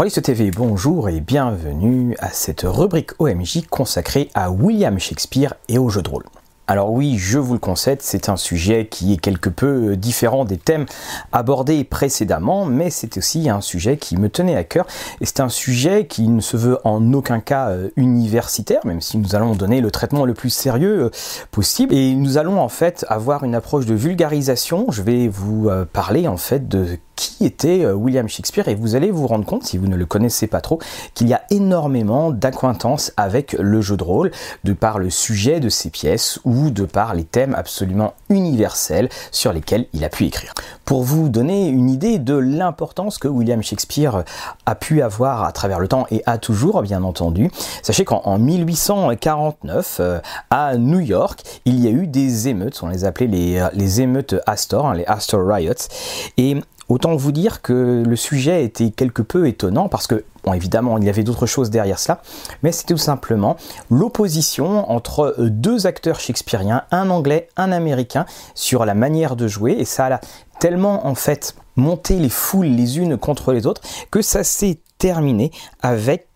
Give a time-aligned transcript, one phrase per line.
[0.00, 5.90] Rollis TV, bonjour et bienvenue à cette rubrique OMJ consacrée à William Shakespeare et au
[5.90, 6.24] jeu de rôle.
[6.70, 10.56] Alors oui, je vous le concède, c'est un sujet qui est quelque peu différent des
[10.56, 10.86] thèmes
[11.32, 14.86] abordés précédemment, mais c'est aussi un sujet qui me tenait à cœur,
[15.20, 19.18] et c'est un sujet qui ne se veut en aucun cas euh, universitaire, même si
[19.18, 21.10] nous allons donner le traitement le plus sérieux euh,
[21.50, 25.84] possible, et nous allons en fait avoir une approche de vulgarisation, je vais vous euh,
[25.92, 28.68] parler en fait de qui était euh, William Shakespeare.
[28.68, 30.78] Et vous allez vous rendre compte, si vous ne le connaissez pas trop,
[31.14, 34.30] qu'il y a énormément d'acquaintance avec le jeu de rôle,
[34.64, 39.52] de par le sujet de ses pièces ou de par les thèmes absolument universels sur
[39.54, 40.52] lesquels il a pu écrire.
[40.84, 44.24] Pour vous donner une idée de l'importance que William Shakespeare
[44.66, 47.50] a pu avoir à travers le temps et a toujours, bien entendu,
[47.82, 50.20] sachez qu'en 1849, euh,
[50.50, 54.34] à New York, il y a eu des émeutes, on les appelait les, euh, émeutes
[54.46, 55.88] Astor, hein, les Astor Riots,
[56.36, 56.60] et
[56.90, 61.04] Autant vous dire que le sujet était quelque peu étonnant parce que, bon, évidemment, il
[61.04, 62.20] y avait d'autres choses derrière cela,
[62.64, 63.56] mais c'était tout simplement
[63.90, 69.76] l'opposition entre euh, deux acteurs shakespeariens, un anglais, un américain, sur la manière de jouer,
[69.78, 70.20] et ça a
[70.58, 75.50] tellement, en fait, monté les foules les unes contre les autres que ça s'est terminé
[75.80, 76.28] avec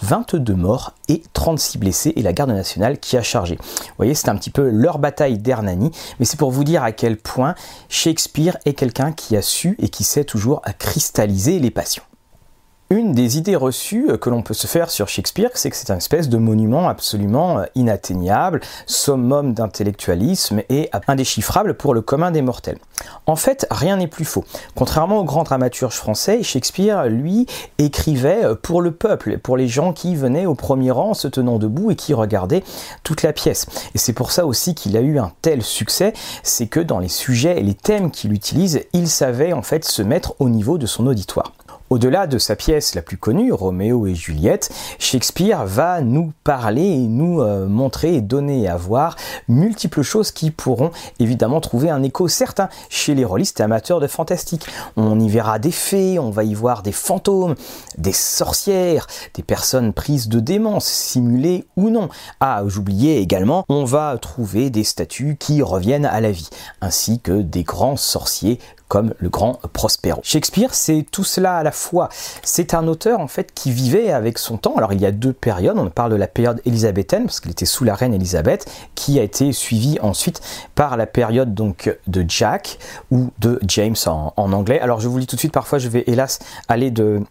[0.00, 3.56] 22 morts et 36 blessés et la garde nationale qui a chargé.
[3.56, 6.92] Vous voyez, c'est un petit peu leur bataille d'Hernani, mais c'est pour vous dire à
[6.92, 7.54] quel point
[7.90, 12.02] Shakespeare est quelqu'un qui a su et qui sait toujours à cristalliser les passions.
[12.88, 15.90] Une des idées reçues euh, que l'on peut se faire sur Shakespeare, c'est que c'est
[15.90, 22.42] un espèce de monument absolument euh, inatteignable, summum d'intellectualisme et indéchiffrable pour le commun des
[22.42, 22.78] mortels.
[23.26, 24.44] En fait, rien n'est plus faux.
[24.76, 27.46] Contrairement aux grands dramaturges français, Shakespeare, lui,
[27.78, 31.58] écrivait euh, pour le peuple, pour les gens qui venaient au premier rang se tenant
[31.58, 32.62] debout et qui regardaient
[33.02, 33.66] toute la pièce.
[33.96, 36.12] Et c'est pour ça aussi qu'il a eu un tel succès,
[36.44, 40.02] c'est que dans les sujets et les thèmes qu'il utilise, il savait en fait se
[40.02, 41.52] mettre au niveau de son auditoire.
[41.88, 47.06] Au-delà de sa pièce la plus connue, Roméo et Juliette, Shakespeare va nous parler et
[47.06, 49.14] nous euh, montrer et donner à voir
[49.46, 54.08] multiples choses qui pourront évidemment trouver un écho certain chez les rôlistes et amateurs de
[54.08, 54.66] fantastique.
[54.96, 57.54] On y verra des fées, on va y voir des fantômes,
[57.98, 62.08] des sorcières, des personnes prises de démence, simulées ou non.
[62.40, 67.42] Ah, j'oubliais également, on va trouver des statues qui reviennent à la vie, ainsi que
[67.42, 68.58] des grands sorciers
[68.88, 70.20] comme le grand Prospero.
[70.22, 72.08] Shakespeare, c'est tout cela à la fois.
[72.42, 74.74] C'est un auteur en fait qui vivait avec son temps.
[74.76, 75.78] Alors il y a deux périodes.
[75.78, 79.22] On parle de la période élisabéthaine parce qu'il était sous la reine Élisabeth, qui a
[79.22, 80.40] été suivie ensuite
[80.74, 82.78] par la période donc de Jack
[83.10, 84.80] ou de James en, en anglais.
[84.80, 85.52] Alors je vous lis tout de suite.
[85.52, 87.22] Parfois je vais hélas aller de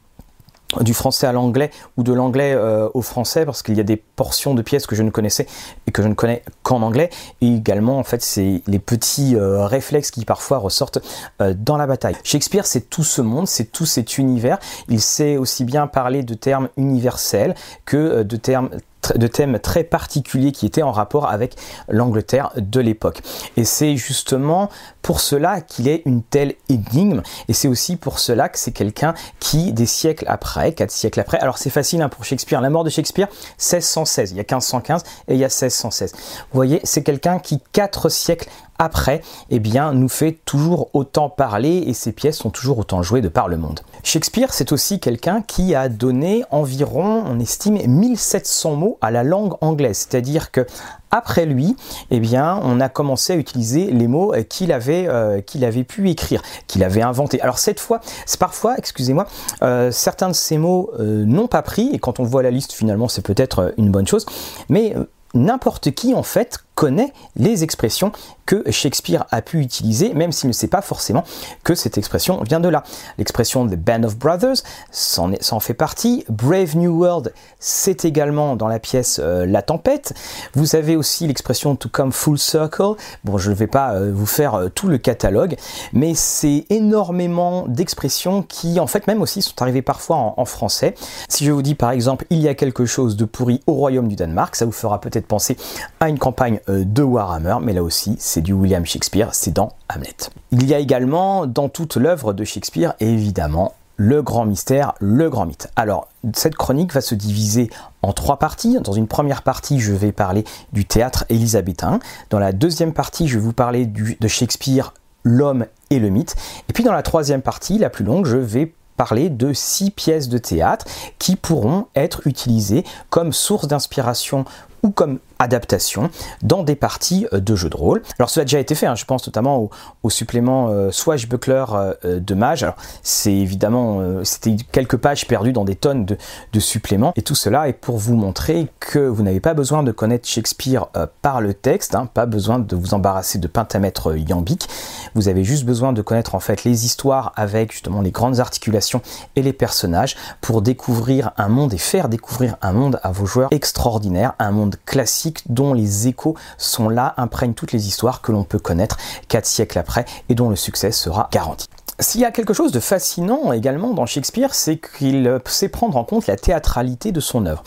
[0.81, 3.97] du français à l'anglais ou de l'anglais euh, au français parce qu'il y a des
[3.97, 5.47] portions de pièces que je ne connaissais
[5.87, 7.09] et que je ne connais qu'en anglais
[7.41, 10.99] et également en fait c'est les petits euh, réflexes qui parfois ressortent
[11.41, 12.15] euh, dans la bataille.
[12.23, 14.59] Shakespeare c'est tout ce monde, c'est tout cet univers,
[14.89, 17.55] il sait aussi bien parler de termes universels
[17.85, 18.69] que de termes
[19.15, 21.55] de thèmes très particuliers qui étaient en rapport avec
[21.87, 23.21] l'Angleterre de l'époque.
[23.57, 24.69] Et c'est justement
[25.01, 29.13] pour cela qu'il est une telle énigme, et c'est aussi pour cela que c'est quelqu'un
[29.39, 32.83] qui, des siècles après, quatre siècles après, alors c'est facile hein, pour Shakespeare, la mort
[32.83, 33.27] de Shakespeare,
[33.59, 36.13] 1616, il y a 1515 et il y a 1616.
[36.13, 36.19] Vous
[36.53, 41.93] voyez, c'est quelqu'un qui, quatre siècles après, eh bien, nous fait toujours autant parler et
[41.93, 43.81] ses pièces sont toujours autant jouées de par le monde.
[44.05, 49.55] Shakespeare, c'est aussi quelqu'un qui a donné environ, on estime, 1700 mots à la langue
[49.61, 50.07] anglaise.
[50.07, 50.67] C'est-à-dire que
[51.09, 51.75] après lui,
[52.11, 56.07] eh bien, on a commencé à utiliser les mots qu'il avait, euh, qu'il avait pu
[56.11, 57.41] écrire, qu'il avait inventé.
[57.41, 59.25] Alors cette fois, c'est parfois, excusez-moi,
[59.63, 62.73] euh, certains de ces mots euh, n'ont pas pris, et quand on voit la liste,
[62.73, 64.27] finalement, c'est peut-être une bonne chose,
[64.69, 64.93] mais
[65.33, 68.11] n'importe qui, en fait, connaît les expressions
[68.45, 71.23] que Shakespeare a pu utiliser, même s'il ne sait pas forcément
[71.63, 72.83] que cette expression vient de là.
[73.17, 74.57] L'expression The Band of Brothers,
[74.91, 76.25] ça en, fait partie.
[76.29, 80.13] Brave New World, c'est également dans la pièce euh, La Tempête.
[80.53, 82.95] Vous avez aussi l'expression To Come Full Circle.
[83.23, 85.55] Bon, je ne vais pas euh, vous faire euh, tout le catalogue,
[85.93, 90.93] mais c'est énormément d'expressions qui, en fait, même aussi sont arrivées parfois en français.
[91.29, 94.07] Si je vous dis par exemple, il y a quelque chose de pourri au royaume
[94.07, 95.57] du Danemark, ça vous fera peut-être penser
[95.99, 100.15] à une campagne de Warhammer, mais là aussi, c'est du William Shakespeare, c'est dans Hamlet.
[100.51, 105.45] Il y a également dans toute l'œuvre de Shakespeare, évidemment, le grand mystère, le grand
[105.45, 105.69] mythe.
[105.75, 107.69] Alors, cette chronique va se diviser
[108.01, 108.77] en trois parties.
[108.81, 111.99] Dans une première partie, je vais parler du théâtre élisabétain.
[112.29, 116.35] Dans la deuxième partie, je vais vous parler de Shakespeare, l'homme et le mythe.
[116.69, 120.29] Et puis dans la troisième partie, la plus longue, je vais parler de six pièces
[120.29, 120.85] de théâtre
[121.19, 124.45] qui pourront être utilisées comme source d'inspiration
[124.83, 126.09] ou comme adaptation
[126.41, 128.01] dans des parties euh, de jeux de rôle.
[128.19, 129.69] Alors cela a déjà été fait, hein, je pense notamment
[130.03, 132.63] au, supplément euh, Swashbuckler euh, de Mage.
[132.63, 137.67] Alors c'est évidemment, c'était quelques pages perdues dans des tonnes de, suppléments, et tout cela
[137.67, 140.87] est pour vous montrer que vous n'avez pas besoin de connaître Shakespeare
[141.21, 144.67] par le texte, hein, pas besoin de vous embarrasser de pentamètres yambiques,
[145.13, 149.01] vous avez juste besoin de connaître en fait les histoires avec justement les grandes articulations
[149.35, 153.49] et les personnages pour découvrir un monde et faire découvrir un monde à vos joueurs
[153.51, 158.43] extraordinaire, un monde classique dont les échos sont là, imprègnent toutes les histoires que l'on
[158.43, 161.67] peut connaître quatre siècles après et dont le succès sera garanti.
[161.99, 166.03] S'il y a quelque chose de fascinant également dans Shakespeare, c'est qu'il sait prendre en
[166.03, 167.63] compte la théâtralité de son œuvre.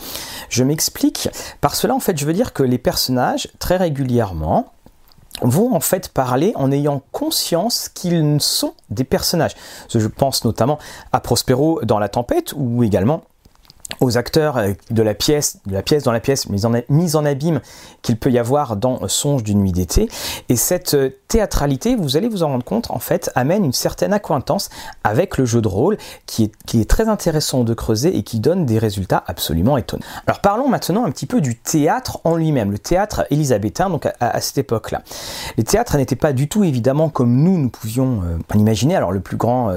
[0.49, 1.29] Je m'explique.
[1.61, 4.71] Par cela, en fait, je veux dire que les personnages, très régulièrement,
[5.41, 9.55] vont en fait parler en ayant conscience qu'ils sont des personnages.
[9.93, 10.77] Je pense notamment
[11.11, 13.23] à Prospero dans La Tempête ou également
[14.01, 17.15] aux acteurs euh, de la pièce, de la pièce dans la pièce, mise en, mise
[17.15, 17.59] en abîme
[18.01, 20.09] qu'il peut y avoir dans Songe d'une nuit d'été.
[20.47, 24.13] Et cette euh, théâtralité, vous allez vous en rendre compte, en fait, amène une certaine
[24.13, 24.69] acquaintance
[25.03, 28.39] avec le jeu de rôle qui est, qui est très intéressant de creuser et qui
[28.39, 30.05] donne des résultats absolument étonnants.
[30.27, 34.41] Alors parlons maintenant un petit peu du théâtre en lui-même, le théâtre élisabétain, donc à,
[34.41, 35.01] cette époque-là.
[35.57, 38.95] Les théâtres n'étaient pas du tout évidemment comme nous, nous pouvions euh, imaginer.
[38.95, 39.73] Alors le plus grand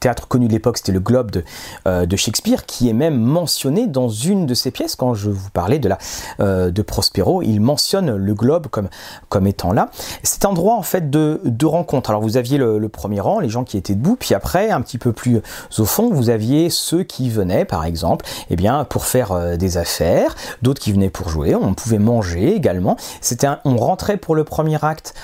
[0.00, 1.44] théâtre connu de l'époque, c'était le Globe de,
[1.86, 3.47] de Shakespeare, qui est même mentionné
[3.86, 5.98] dans une de ses pièces, quand je vous parlais de, la,
[6.40, 8.88] euh, de Prospero, il mentionne le globe comme,
[9.28, 9.90] comme étant là.
[10.22, 12.10] C'est un endroit en fait de, de rencontre.
[12.10, 14.98] Alors vous aviez le, premier rang, les gens qui étaient debout, puis après, un petit
[14.98, 15.40] peu plus
[15.78, 19.76] au fond, vous aviez ceux qui venaient, par exemple, eh bien, pour faire euh, des
[19.76, 22.96] affaires, d'autres qui venaient pour jouer, on pouvait manger également.
[23.20, 25.14] C'était on rentrait pour le premier acte,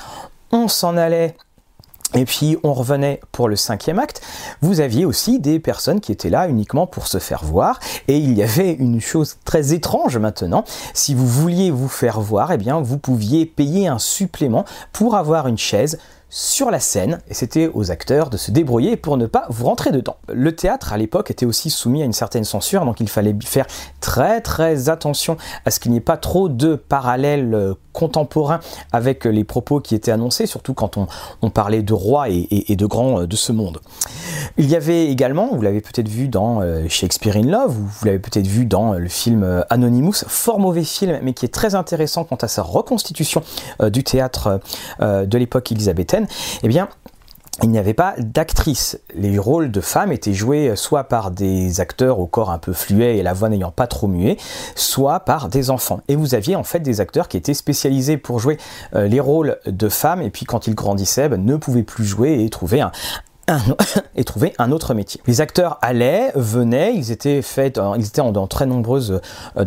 [0.52, 1.36] on s'en allait
[2.14, 4.22] et puis on revenait pour le cinquième acte,
[4.60, 7.80] vous aviez aussi des personnes qui étaient là uniquement pour se faire voir.
[8.08, 12.52] Et il y avait une chose très étrange maintenant, si vous vouliez vous faire voir,
[12.52, 15.98] eh bien vous pouviez payer un supplément pour avoir une chaise
[16.36, 19.92] sur la scène, et c'était aux acteurs de se débrouiller pour ne pas vous rentrer
[19.92, 20.16] dedans.
[20.26, 23.66] Le théâtre à l'époque était aussi soumis à une certaine censure, donc il fallait faire
[24.00, 28.58] très très attention à ce qu'il n'y ait pas trop de parallèles euh, contemporains
[28.90, 33.20] avec les propos qui étaient annoncés, surtout quand on, parlait de rois et, de grands
[33.20, 33.80] euh, de ce monde.
[34.56, 38.06] Il y avait également, vous l'avez peut-être vu dans euh, Shakespeare in Love, ou vous
[38.06, 42.24] l'avez peut-être vu dans le film Anonymous, fort mauvais film, mais qui est très intéressant
[42.24, 43.44] quant à sa reconstitution
[43.84, 44.58] du théâtre
[45.00, 46.23] de l'époque élisabéthaine
[46.62, 46.88] eh bien,
[47.62, 48.98] il n'y avait pas d'actrices.
[49.14, 53.18] Les rôles de femmes étaient joués soit par des acteurs au corps un peu fluet
[53.18, 54.36] et la voix n'ayant pas trop mué,
[54.74, 56.00] soit par des enfants.
[56.08, 58.58] Et vous aviez en fait des acteurs qui étaient spécialisés pour jouer
[58.94, 62.42] euh, les rôles de femmes et puis quand ils grandissaient, ben, ne pouvaient plus jouer
[62.44, 62.90] et trouver un,
[64.16, 65.20] et trouver un autre métier.
[65.26, 68.44] Les acteurs allaient, venaient, ils étaient faits, ils étaient dans, euh, dans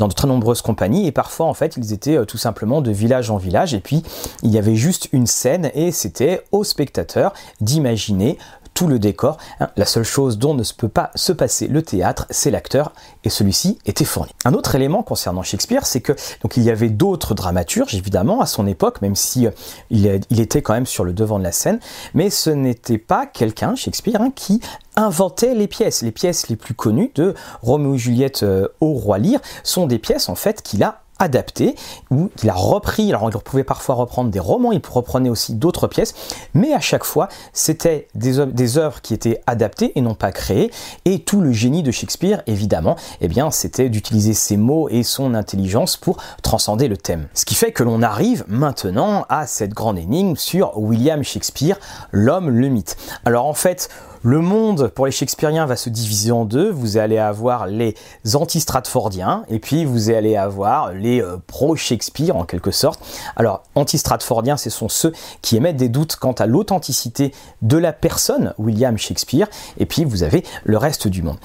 [0.08, 3.30] de très nombreuses compagnies et parfois en fait ils étaient euh, tout simplement de village
[3.30, 4.04] en village et puis
[4.44, 8.38] il y avait juste une scène et c'était aux spectateurs d'imaginer
[8.78, 9.38] tout le décor.
[9.60, 9.70] Hein.
[9.76, 12.94] La seule chose dont ne peut pas se passer le théâtre, c'est l'acteur,
[13.24, 14.32] et celui-ci était fourni.
[14.46, 16.14] Un autre élément concernant Shakespeare, c'est que
[16.44, 19.52] donc il y avait d'autres dramaturges évidemment à son époque, même si euh,
[19.90, 21.80] il, était quand même sur le devant de la scène,
[22.14, 24.62] mais ce n'était pas quelqu'un Shakespeare hein, qui
[24.96, 26.04] inventait les pièces.
[26.04, 27.34] Les pièces les plus connues de
[27.64, 31.76] Roméo et Juliette euh, au roi Lear sont des pièces en fait qu'il a adapté,
[32.12, 35.88] ou il a repris, alors il pouvait parfois reprendre des romans, il reprenait aussi d'autres
[35.88, 36.14] pièces,
[36.54, 40.72] mais à chaque fois c'était des, des œuvres qui étaient adaptées et non pas créées,
[41.06, 45.34] et tout le génie de Shakespeare, évidemment, eh bien c'était d'utiliser ses mots et son
[45.34, 47.28] intelligence pour transcender le thème.
[47.34, 51.78] Ce qui fait que l'on arrive maintenant à cette grande énigme sur William Shakespeare,
[52.12, 52.98] l'homme, le mythe.
[53.26, 53.90] Alors en fait,
[54.28, 56.70] le monde pour les Shakespeariens va se diviser en deux.
[56.70, 57.96] Vous allez avoir les
[58.34, 63.00] anti-Stratfordiens et puis vous allez avoir les euh, pro-Shakespeare en quelque sorte.
[63.38, 68.54] Alors, anti-Stratfordiens, ce sont ceux qui émettent des doutes quant à l'authenticité de la personne
[68.58, 71.38] William Shakespeare et puis vous avez le reste du monde.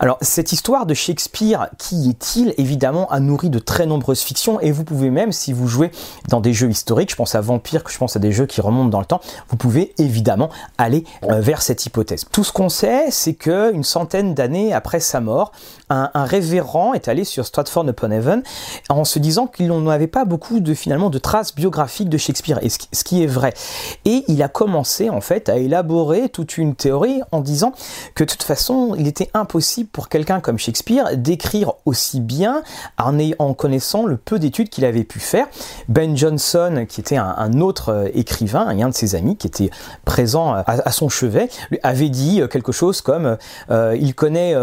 [0.00, 2.54] Alors, cette histoire de Shakespeare, qui est-il?
[2.56, 5.90] Évidemment, a nourri de très nombreuses fictions et vous pouvez même, si vous jouez
[6.30, 8.88] dans des jeux historiques, je pense à Vampire, je pense à des jeux qui remontent
[8.88, 9.20] dans le temps,
[9.50, 10.48] vous pouvez évidemment
[10.78, 12.21] aller euh, vers cette hypothèse.
[12.30, 15.52] Tout ce qu'on sait, c'est que une centaine d'années après sa mort,
[15.92, 18.42] un, révérend est allé sur Stratford upon Avon
[18.88, 22.68] en se disant qu'il n'avait pas beaucoup de finalement de traces biographiques de Shakespeare, et
[22.68, 23.52] ce, qui est vrai.
[24.04, 27.72] Et il a commencé en fait à élaborer toute une théorie en disant
[28.14, 32.62] que de toute façon, il était impossible pour quelqu'un comme Shakespeare d'écrire aussi bien
[32.98, 35.46] en, connaissant le peu d'études qu'il avait pu faire.
[35.88, 39.70] Ben Jonson, qui était un, autre euh, écrivain, un de ses amis qui était
[40.04, 41.48] présent à, à son chevet,
[41.82, 43.36] avait dit quelque chose comme
[43.70, 44.54] il connaît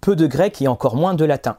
[0.00, 1.56] peu de grec et encore moins de latin.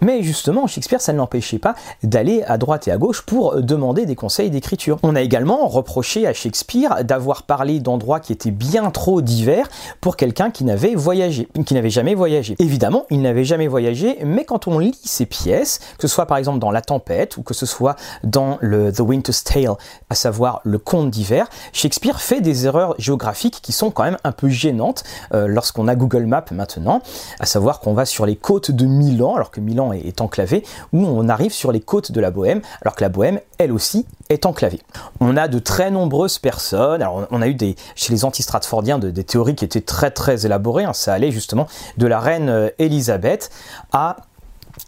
[0.00, 4.06] Mais justement, Shakespeare, ça ne l'empêchait pas d'aller à droite et à gauche pour demander
[4.06, 4.98] des conseils d'écriture.
[5.02, 9.68] On a également reproché à Shakespeare d'avoir parlé d'endroits qui étaient bien trop divers
[10.00, 12.56] pour quelqu'un qui n'avait voyagé, qui n'avait jamais voyagé.
[12.58, 16.38] Évidemment, il n'avait jamais voyagé, mais quand on lit ses pièces, que ce soit par
[16.38, 19.74] exemple dans La Tempête ou que ce soit dans le The Winter's Tale,
[20.10, 24.32] à savoir le conte d'hiver, Shakespeare fait des erreurs géographiques qui sont quand même un
[24.32, 24.77] peu gênantes
[25.32, 27.02] euh, lorsqu'on a Google Maps maintenant,
[27.40, 31.04] à savoir qu'on va sur les côtes de Milan, alors que Milan est, enclavé, ou
[31.04, 34.46] on arrive sur les côtes de la Bohème, alors que la Bohème, elle aussi, est
[34.46, 34.80] enclavée.
[35.20, 39.24] On a de très nombreuses personnes, alors on a eu des, chez les anti-stratfordiens des
[39.24, 40.92] théories qui étaient très très élaborées, hein.
[40.92, 41.66] ça allait justement
[41.96, 43.50] de la reine Elisabeth
[43.94, 44.16] euh, à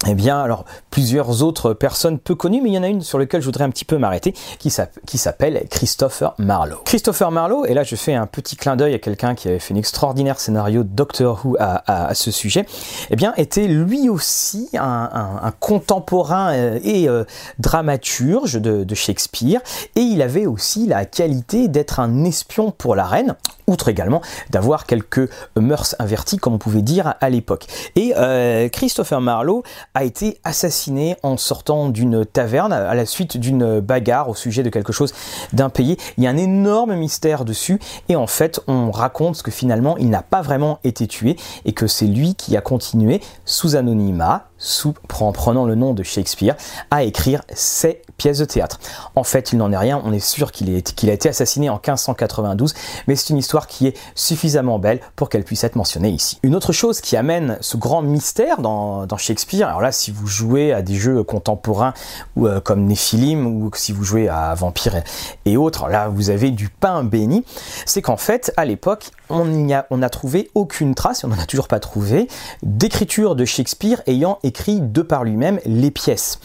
[0.06, 3.18] eh bien, alors, plusieurs autres personnes peu connues, mais il y en a une sur
[3.18, 6.80] laquelle je voudrais un petit peu m'arrêter, qui s'appelle Christopher Marlowe.
[6.84, 9.74] Christopher Marlowe, et là je fais un petit clin d'œil à quelqu'un qui avait fait
[9.74, 12.66] un extraordinaire scénario de Doctor Who à, ce sujet,
[13.10, 17.24] eh bien, était lui aussi un, contemporain euh, et euh,
[17.58, 19.60] dramaturge de, de Shakespeare,
[19.96, 23.36] et il avait aussi la qualité d'être un espion pour la reine,
[23.70, 27.66] outre également d'avoir quelques mœurs inverties, comme on pouvait dire à l'époque.
[27.96, 29.62] Et euh, Christopher Marlowe
[29.94, 34.70] a été assassiné en sortant d'une taverne à la suite d'une bagarre au sujet de
[34.70, 35.14] quelque chose
[35.52, 35.96] d'impayé.
[36.18, 40.10] Il y a un énorme mystère dessus et en fait on raconte que finalement il
[40.10, 44.94] n'a pas vraiment été tué et que c'est lui qui a continué sous anonymat sous,
[45.18, 46.54] en prenant le nom de Shakespeare,
[46.90, 48.78] à écrire ses pièces de théâtre.
[49.16, 52.74] En fait, il n'en est rien, on est sûr qu'il a été assassiné en 1592,
[53.08, 56.38] mais c'est une histoire qui est suffisamment belle pour qu'elle puisse être mentionnée ici.
[56.42, 60.72] Une autre chose qui amène ce grand mystère dans, Shakespeare, alors là, si vous jouez
[60.72, 61.94] à des jeux contemporains
[62.38, 65.02] euh, comme Néphilim, ou si vous jouez à Vampire
[65.46, 67.44] et, autres, là, vous avez du pain béni,
[67.86, 71.80] c'est qu'en fait, à l'époque, on n'a trouvé aucune trace, on n'en a toujours pas
[71.80, 72.28] trouvé,
[72.62, 76.40] d'écriture de Shakespeare ayant écrit de par lui-même les pièces.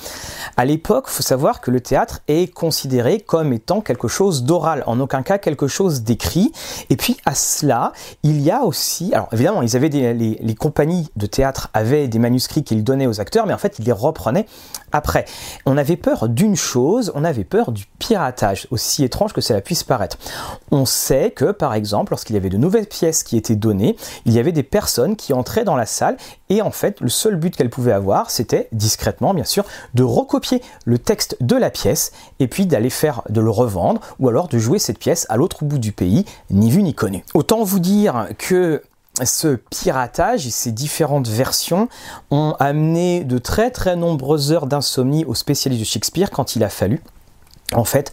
[0.58, 4.84] À l'époque, il faut savoir que le théâtre est considéré comme étant quelque chose d'oral,
[4.86, 6.52] en aucun cas quelque chose d'écrit.
[6.92, 11.70] Et puis à cela, il y a aussi, alors évidemment, les, les, compagnies de théâtre
[11.74, 14.46] avaient des manuscrits qu'ils donnaient aux acteurs, mais en fait, ils les reprenaient
[14.96, 15.26] après.
[15.66, 19.84] On avait peur d'une chose, on avait peur du piratage, aussi étrange que cela puisse
[19.84, 20.18] paraître.
[20.72, 24.34] On sait que, par exemple, lorsqu'il y avait de nouvelles pièces qui étaient données, il
[24.34, 26.18] y avait des personnes qui entraient dans la salle
[26.50, 30.62] et en fait, le seul but qu'elles pouvaient avoir, c'était discrètement, bien sûr, de recopier
[30.86, 34.58] le texte de la pièce et puis d'aller faire, de le revendre ou alors de
[34.58, 37.24] jouer cette pièce à l'autre bout du pays, ni vu ni connu.
[37.34, 38.84] Autant vous dire que
[39.24, 41.88] ce piratage et ces différentes versions
[42.32, 46.70] ont amené de très très nombreuses heures d'insomnie aux spécialistes de Shakespeare quand il a
[46.70, 47.02] fallu
[47.74, 48.12] en fait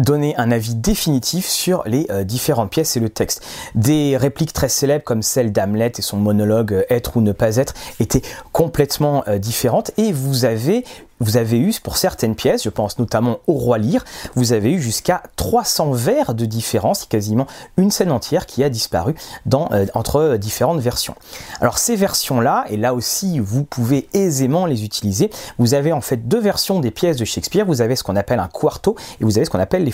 [0.00, 3.44] donner un avis définitif sur les euh, différentes pièces et le texte.
[3.74, 7.56] Des répliques très célèbres comme celle d'Hamlet et son monologue euh, Être ou ne pas
[7.56, 10.84] être étaient complètement euh, différentes et vous avez
[11.22, 14.02] vous avez eu pour certaines pièces, je pense notamment au Roi Lear,
[14.36, 19.14] vous avez eu jusqu'à 300 vers de différence, quasiment une scène entière qui a disparu
[19.44, 21.14] dans, entre différentes versions.
[21.60, 26.26] Alors ces versions-là, et là aussi vous pouvez aisément les utiliser, vous avez en fait
[26.26, 29.36] deux versions des pièces de Shakespeare, vous avez ce qu'on appelle un quarto et vous
[29.36, 29.89] avez ce qu'on appelle les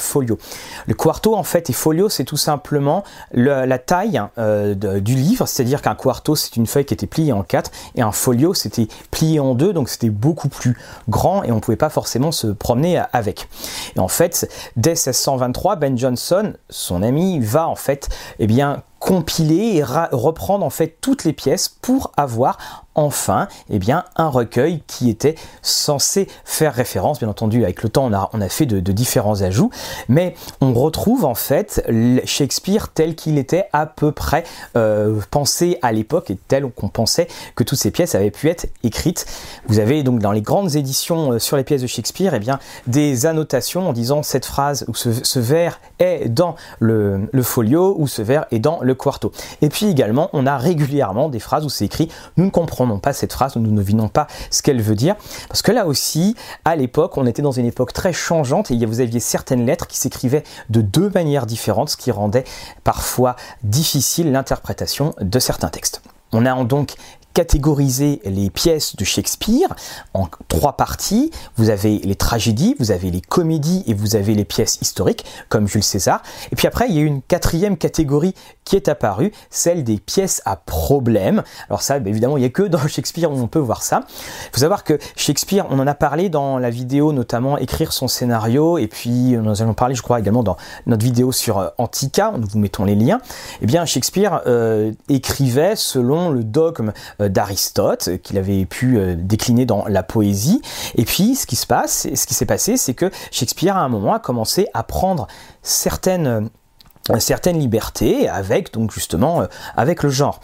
[0.87, 5.83] Le quarto en fait et folio c'est tout simplement la taille euh, du livre, c'est-à-dire
[5.83, 9.41] qu'un quarto c'est une feuille qui était pliée en quatre et un folio c'était plié
[9.41, 10.76] en deux, donc c'était beaucoup plus
[11.09, 13.49] grand et on ne pouvait pas forcément se promener avec.
[13.97, 19.76] Et en fait, dès 1623, Ben Jonson, son ami, va en fait, eh bien, compiler
[19.76, 25.09] et reprendre en fait toutes les pièces pour avoir enfin eh bien, un recueil qui
[25.09, 29.71] était censé faire référence, bien entendu avec le temps on a, fait de, différents ajouts,
[30.09, 31.85] mais on retrouve en fait
[32.25, 34.45] Shakespeare tel qu'il était à peu près
[34.76, 38.67] euh, pensé à l'époque et tel qu'on pensait que toutes ces pièces avaient pu être
[38.83, 39.26] écrites.
[39.67, 42.59] Vous avez donc dans les grandes éditions euh, sur les pièces de Shakespeare eh bien,
[42.87, 48.07] des annotations en disant cette phrase ou ce, vers est dans le, le folio ou
[48.07, 49.33] ce vers est dans le quarto.
[49.61, 53.12] Et puis également, on a régulièrement des phrases où c'est écrit nous ne comprenons pas
[53.12, 55.16] cette phrase, nous ne devinons pas ce qu'elle veut dire.
[55.49, 59.00] Parce que là aussi, à l'époque, on était dans une époque très changeante et vous
[59.00, 62.45] aviez certaines lettres qui s'écrivaient de deux manières différentes, ce qui rendait
[62.85, 66.02] parfois difficile l'interprétation de certains textes.
[66.33, 66.95] On a donc
[67.37, 69.69] catégoriser les pièces de Shakespeare
[70.14, 71.31] en trois parties.
[71.57, 75.69] Vous avez les tragédies, vous avez les comédies et vous avez les pièces historiques, comme
[75.69, 76.23] Jules César.
[76.50, 80.40] Et puis après, il y a une quatrième catégorie qui est apparue, celle des pièces
[80.47, 81.43] à problème.
[81.69, 84.07] Alors ça, bah, évidemment, il n'y a que dans Shakespeare où on peut voir ça.
[84.09, 88.09] Il faut savoir que Shakespeare, on en a parlé dans la vidéo, notamment écrire son
[88.09, 92.33] scénario, et puis nous allons parler, je crois, également dans notre vidéo sur euh, Antica,
[92.35, 93.21] nous vous mettons les liens.
[93.61, 96.95] Eh bien, Shakespeare euh, écrivait selon le dogme
[97.25, 100.62] euh, d'Aristote qu'il avait pu euh, décliner dans la poésie.
[100.97, 103.88] Et puis ce qui se passe, ce qui s'est passé, c'est que Shakespeare à un
[103.88, 105.26] moment a commencé à prendre
[105.62, 110.40] certaines euh, certaines libertés avec donc justement euh, avec le genre.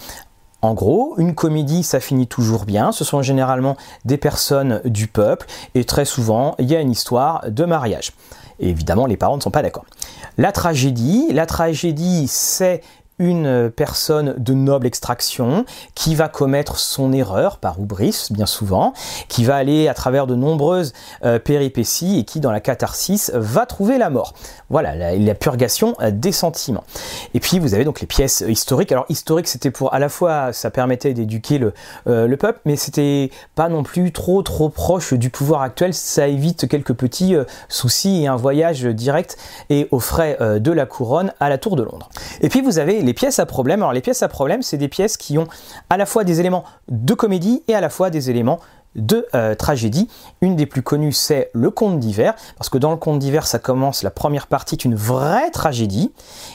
[0.65, 2.93] En gros, une comédie, ça finit toujours bien.
[2.93, 7.51] Ce sont généralement des personnes du peuple et très souvent, il y a une histoire
[7.51, 8.13] de mariage.
[8.61, 9.85] Et évidemment, les parents ne sont pas d'accord.
[10.39, 12.81] La tragédie, la tragédie, c'est
[13.19, 15.65] une personne de noble extraction
[15.95, 18.93] qui va commettre son erreur par oubris bien souvent,
[19.29, 20.93] qui va aller à travers de nombreuses
[21.25, 24.35] euh, péripéties et qui dans la catharsis va trouver la mort.
[24.71, 26.85] Voilà, la, purgation euh, des sentiments.
[27.35, 28.93] Et puis vous avez donc les pièces historiques.
[28.93, 31.73] Alors historique c'était pour à la fois ça permettait d'éduquer le,
[32.07, 35.95] euh, le, peuple, mais c'était pas non plus trop trop proche du pouvoir actuel.
[35.95, 37.35] Ça évite quelques petits
[37.69, 39.37] soucis et un voyage direct
[39.71, 42.09] et aux frais de la couronne à la tour de Londres.
[42.41, 43.83] Et puis vous avez les pièces à problème.
[43.83, 43.93] Alors
[44.63, 45.47] c'est des pièces qui ont
[45.91, 48.61] à la fois des éléments de comédie et à la fois des éléments
[48.95, 50.09] de euh, tragédie.
[50.41, 53.59] Une des plus connues, c'est le conte d'hiver, parce que dans le conte d'hiver, ça
[53.59, 56.13] commence, la première partie est une vraie tragédie,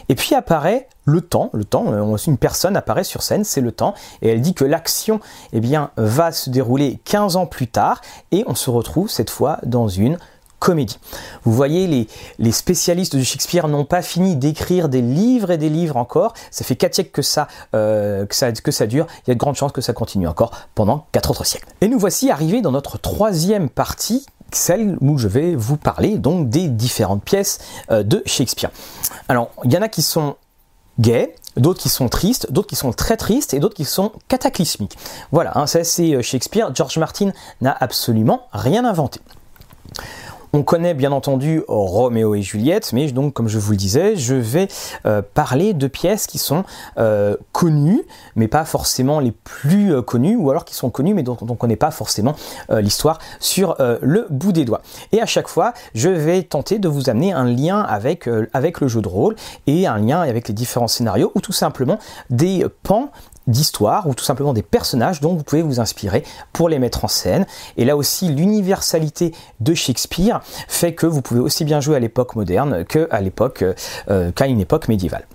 [0.10, 3.72] et puis apparaît le temps, le temps, euh, une personne apparaît sur scène, c'est le
[3.72, 5.20] temps, et elle dit que l'action
[5.54, 5.62] eh
[5.96, 8.01] va se dérouler 15 ans plus tard,
[8.32, 10.18] et on se retrouve cette fois dans une
[10.60, 11.00] comédie.
[11.44, 12.08] Vous voyez,
[12.40, 16.34] les, spécialistes de Shakespeare n'ont pas fini d'écrire des livres et des livres encore.
[16.52, 18.36] Ça fait quatre siècles que ça, euh, que
[18.72, 19.08] ça, dure.
[19.26, 21.68] Il y a de grandes chances que ça continue encore pendant quatre autres siècles.
[21.82, 26.50] Et nous voici arrivés dans notre troisième partie celle où je vais vous parler donc
[26.50, 27.60] des différentes pièces
[27.92, 28.72] euh, de Shakespeare.
[29.28, 30.38] Alors, il y en a qui sont
[31.00, 34.98] gays, d'autres qui sont tristes, d'autres qui sont très tristes et d'autres qui sont cataclysmiques.
[35.32, 36.74] Voilà, hein, ça c'est euh, Shakespeare.
[36.74, 39.20] George Martin n'a absolument rien inventé.
[40.54, 44.34] On connaît bien entendu Roméo et Juliette, mais donc comme je vous le disais, je
[44.34, 44.70] vais
[45.06, 46.63] euh, parler de pièces qui sont
[46.98, 48.04] euh, connues,
[48.36, 51.46] mais pas forcément les plus euh, connues, ou alors qui sont connues, mais dont on
[51.46, 52.36] ne connaît pas forcément
[52.70, 54.82] l'histoire sur le bout des doigts.
[55.12, 58.88] Et à chaque fois, je vais tenter de vous amener un lien avec, avec le
[58.88, 59.36] jeu de rôle
[59.66, 63.12] et un lien avec les différents scénarios, ou tout simplement des pans
[63.48, 67.07] d'histoire ou tout simplement des personnages dont vous pouvez vous inspirer pour les mettre en
[67.07, 67.46] scène.
[67.77, 72.36] Et là aussi, l'universalité de Shakespeare fait que vous pouvez aussi bien jouer à l'époque
[72.36, 73.64] moderne qu'à l'époque,
[74.10, 75.25] euh, qu'à une époque médiévale.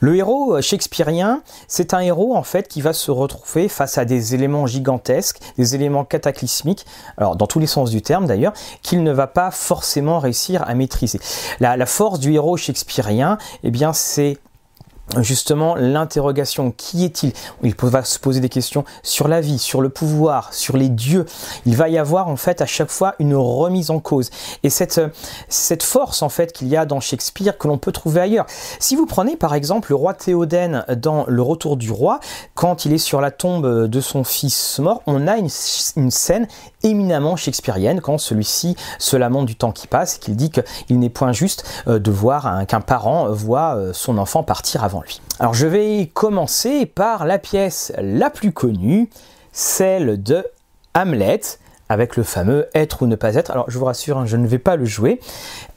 [0.00, 4.34] Le héros shakespearien, c'est un héros en fait qui va se retrouver face à des
[4.34, 6.84] éléments gigantesques, des éléments cataclysmiques,
[7.16, 10.74] alors dans tous les sens du terme d'ailleurs, qu'il ne va pas forcément réussir à
[10.74, 11.18] maîtriser.
[11.60, 14.38] La, la force du héros shakespearien, eh bien c'est
[15.18, 17.32] justement l'interrogation qui est-il?
[17.62, 21.26] Il va se poser des questions sur la vie, sur le pouvoir, sur les dieux.
[21.66, 24.30] Il va y avoir en fait à chaque fois une remise en cause.
[24.62, 25.00] Et cette,
[25.48, 28.46] cette force en fait qu'il y a dans Shakespeare que l'on peut trouver ailleurs.
[28.78, 32.20] Si vous prenez par exemple le roi Théoden dans Le Retour du roi,
[32.54, 35.50] quand il est sur la tombe de son fils mort, on a une,
[35.96, 36.48] une scène
[36.82, 41.08] éminemment shakespearienne quand celui-ci se lamente du temps qui passe et qu'il dit qu'il n'est
[41.08, 45.20] point juste euh, de voir qu'un parent voit euh, son enfant partir avant lui.
[45.38, 49.08] Alors je vais commencer par la pièce la plus connue,
[49.52, 50.44] celle de
[50.94, 51.40] Hamlet,
[51.88, 53.50] avec le fameux être ou ne pas être.
[53.50, 55.20] Alors je vous rassure, hein, je ne vais pas le jouer.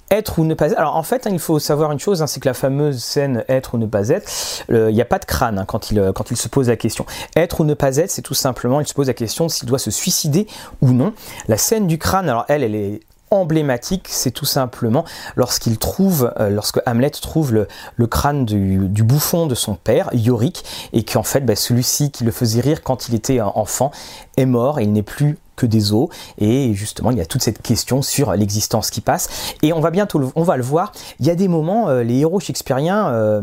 [0.10, 0.80] Être ou ne pas être.
[0.80, 3.44] Alors en fait, hein, il faut savoir une chose, hein, c'est que la fameuse scène
[3.50, 4.32] être ou ne pas être,
[4.70, 7.06] il n'y a pas de crâne il, quand il se pose la question.
[7.36, 9.80] Être ou ne pas être, c'est tout simplement, il se pose la question s'il doit
[9.80, 10.48] se suicider
[10.82, 11.14] ou non.
[11.50, 13.02] La scène du crâne, alors elle, elle est
[13.32, 19.56] emblématique, c'est tout simplement lorsqu'il trouve, euh, lorsque Hamlet trouve le, crâne du, bouffon de
[19.56, 20.64] son père, Yorick,
[20.94, 23.92] et qu'en fait bah, celui-ci qui le faisait rire quand il était enfant
[24.38, 27.42] est mort et il n'est plus que des os et justement il y a toute
[27.42, 31.26] cette question sur l'existence qui passe et on va bientôt on va le voir il
[31.26, 33.42] y a des moments euh, les héros shakespeariens euh,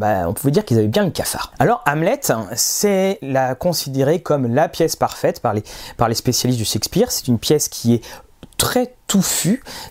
[0.00, 1.52] bah, on pouvait dire qu'ils avaient bien le cafard.
[1.58, 2.20] Alors Hamlet,
[2.54, 5.62] c'est la considérée comme la pièce parfaite par les,
[5.98, 7.12] par les spécialistes de Shakespeare.
[7.12, 8.04] C'est une pièce qui est
[8.56, 8.94] très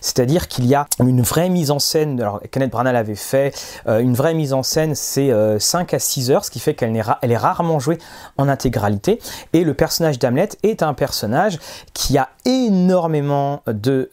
[0.00, 3.54] c'est-à-dire qu'il y a une vraie mise en scène, alors Kenneth Branagh l'avait fait,
[3.86, 6.96] euh, une vraie mise en scène c'est 5 à 6 heures, ce qui fait qu'elle
[6.96, 7.98] est, elle est rarement jouée
[8.38, 9.20] en intégralité,
[9.52, 11.58] et le personnage d'Hamlet est un personnage
[11.92, 14.08] qui a énormément de,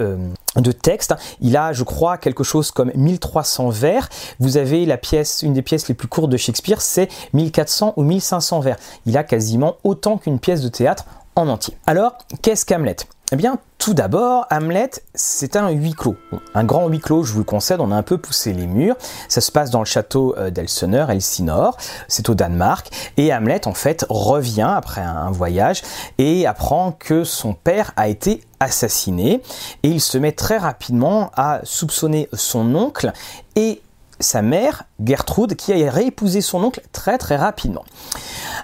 [0.62, 1.16] de texte.
[1.42, 4.10] Il a, je crois, quelque chose comme 1300 vers.
[4.40, 8.04] Vous avez la pièce, une des pièces les plus courtes de Shakespeare, c'est 1400 ou
[8.04, 8.78] 1500 vers.
[9.06, 11.78] Il a quasiment autant qu'une pièce de théâtre en entier.
[11.86, 12.98] Alors, qu'est-ce qu'Hamlet?
[13.34, 16.16] Eh bien, tout d'abord, Hamlet, c'est un huis clos.
[16.54, 18.96] un grand huis clos, je vous le concède, on a un peu poussé les murs.
[19.28, 21.76] Ça se passe dans le château euh, d'Elseneur, Elsinore,
[22.08, 22.90] c'est au Danemark.
[23.18, 25.84] Et Hamlet, en fait, revient après un voyage
[26.18, 29.42] et apprend que son père a été assassiné.
[29.84, 33.12] Et il se met très rapidement à soupçonner son oncle
[33.58, 33.82] et
[34.20, 37.84] sa mère, Gertrude, qui a réépousé son oncle très très rapidement.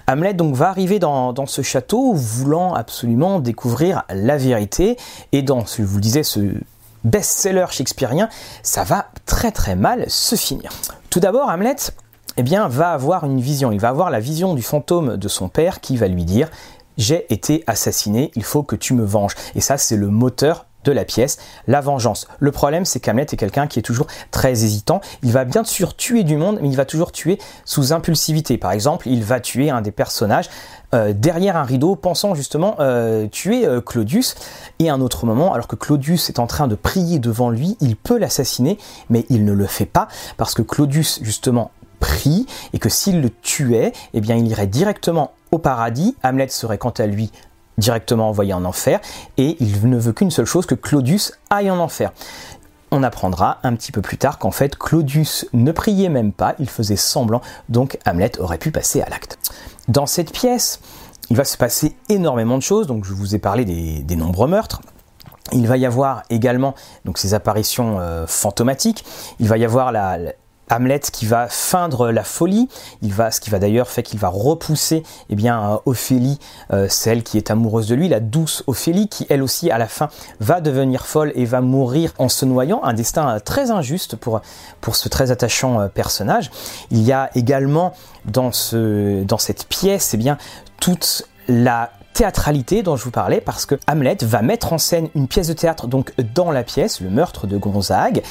[0.06, 4.96] Hamlet donc va arriver dans, ce château voulant absolument découvrir la vérité
[5.32, 6.40] et dans, je vous disais, ce
[7.04, 8.28] best-seller shakespearien,
[8.62, 10.70] ça va très très mal se finir.
[11.10, 11.76] Tout d'abord, Hamlet
[12.36, 15.48] eh bien, va avoir une vision, il va avoir la vision du fantôme de son
[15.48, 16.50] père qui va lui dire
[16.96, 19.34] j'ai été assassiné, il faut que tu me venges.
[19.54, 22.28] Et ça, c'est le moteur de la pièce, la vengeance.
[22.38, 25.00] Le problème, c'est qu'Hamlet est quelqu'un qui est toujours très hésitant.
[25.22, 28.58] Il va bien sûr tuer du monde, mais il va toujours tuer sous impulsivité.
[28.58, 30.48] Par exemple, il va tuer un des personnages
[30.94, 34.36] euh, derrière un rideau, pensant justement euh, tuer euh, Claudius.
[34.78, 37.96] Et un autre moment, alors que Claudius est en train de prier devant lui, il
[37.96, 38.78] peut l'assassiner,
[39.10, 43.30] mais il ne le fait pas parce que Claudius justement prie et que s'il le
[43.30, 46.16] tuait, eh bien, il irait directement au paradis.
[46.22, 47.30] Hamlet serait quant à lui
[47.78, 49.00] directement envoyé en enfer,
[49.36, 52.12] et il ne veut qu'une seule chose, que Claudius aille en enfer.
[52.90, 56.68] On apprendra un petit peu plus tard qu'en fait Claudius ne priait même pas, il
[56.68, 59.38] faisait semblant, donc Hamlet aurait pu passer à l'acte.
[59.88, 60.80] Dans cette pièce,
[61.30, 64.80] il va se passer énormément de choses, donc je vous ai parlé des, nombreux meurtres,
[65.52, 69.04] il va y avoir également donc ces apparitions euh, fantomatiques.
[69.40, 70.18] Il va y avoir la,
[70.70, 72.68] Hamlet qui va feindre la folie,
[73.02, 76.38] il va, ce qui va d'ailleurs fait qu'il va repousser eh bien, euh, Ophélie,
[76.72, 79.86] euh, celle qui est amoureuse de lui, la douce Ophélie, qui elle aussi à la
[79.86, 80.08] fin
[80.40, 84.40] va devenir folle et va mourir en se noyant, un destin euh, très injuste pour,
[84.80, 86.50] pour ce très attachant personnage.
[86.90, 87.92] Il y a également
[88.24, 90.38] dans, dans cette pièce eh bien,
[90.80, 95.28] toute la théâtralité dont je vous parlais parce que Hamlet va mettre en scène une
[95.28, 98.22] pièce de théâtre donc dans la pièce, le meurtre de Gonzague.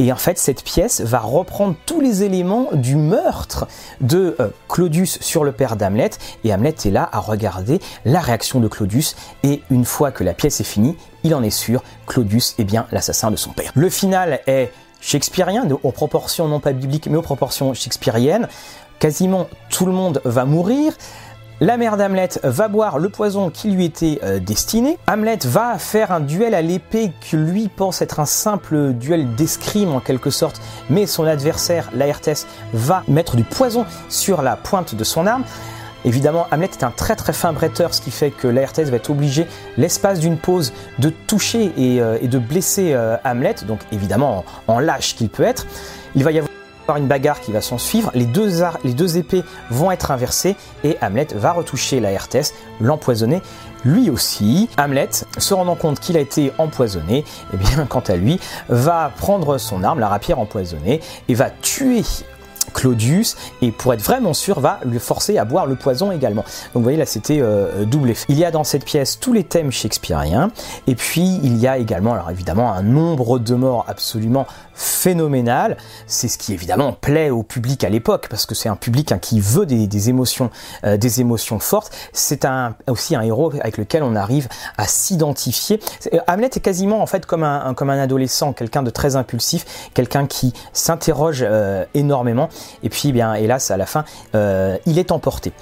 [0.00, 3.66] Et en fait, cette pièce va reprendre tous les éléments du meurtre
[4.00, 6.10] de euh, Claudius sur le père d'Hamlet.
[6.44, 9.16] Et Hamlet est là à regarder la réaction de Claudius.
[9.44, 12.86] Et une fois que la pièce est finie, il en est sûr, Claudius est bien
[12.92, 13.72] l'assassin de son père.
[13.74, 18.48] Le final est shakespearien, aux proportions non pas bibliques, mais aux proportions shakespeariennes.
[18.98, 20.92] Quasiment tout le monde va mourir.
[21.60, 24.96] La mère d'Hamlet va boire le poison qui lui était euh, destiné.
[25.08, 29.92] Hamlet va faire un duel à l'épée que lui pense être un simple duel d'escrime
[29.92, 35.02] en quelque sorte, mais son adversaire, Laertes, va mettre du poison sur la pointe de
[35.02, 35.42] son arme.
[36.04, 39.10] Évidemment, Hamlet est un très très fin bretteur, ce qui fait que Laertes va être
[39.10, 44.74] obligé, l'espace d'une pause, de toucher et, euh, de blesser euh, Hamlet, donc évidemment en,
[44.74, 45.66] en lâche qu'il peut être.
[46.14, 46.57] Il va y avoir
[46.96, 50.96] une bagarre qui va s'en suivre, les deux, les deux épées vont être inversées et
[51.02, 53.42] Hamlet va retoucher la RTS, l'empoisonner
[53.84, 54.68] lui aussi.
[54.78, 57.24] Hamlet, se rendant compte qu'il a été empoisonné, et
[57.54, 62.02] eh bien quant à lui, va prendre son arme, la rapière empoisonnée, et va tuer
[62.72, 66.42] Claudius et pour être vraiment sûr va le forcer à boire le poison également.
[66.42, 68.26] Donc vous voyez là c'était euh, double effet.
[68.28, 70.50] Il y a dans cette pièce tous les thèmes shakespeariens
[70.86, 74.46] et puis il y a également alors évidemment un nombre de morts absolument
[74.78, 75.76] phénoménal.
[76.06, 79.18] C'est ce qui évidemment plaît au public à l'époque parce que c'est un public hein,
[79.18, 80.50] qui veut des, émotions,
[80.84, 81.92] euh, des émotions fortes.
[82.12, 82.46] C'est
[82.86, 85.80] aussi un héros avec lequel on arrive à s'identifier.
[86.12, 89.90] Euh, Hamlet est quasiment en fait comme un, comme un adolescent, quelqu'un de très impulsif,
[89.94, 92.48] quelqu'un qui s'interroge euh, énormément
[92.82, 95.52] et puis bien hélas à la fin il est emporté.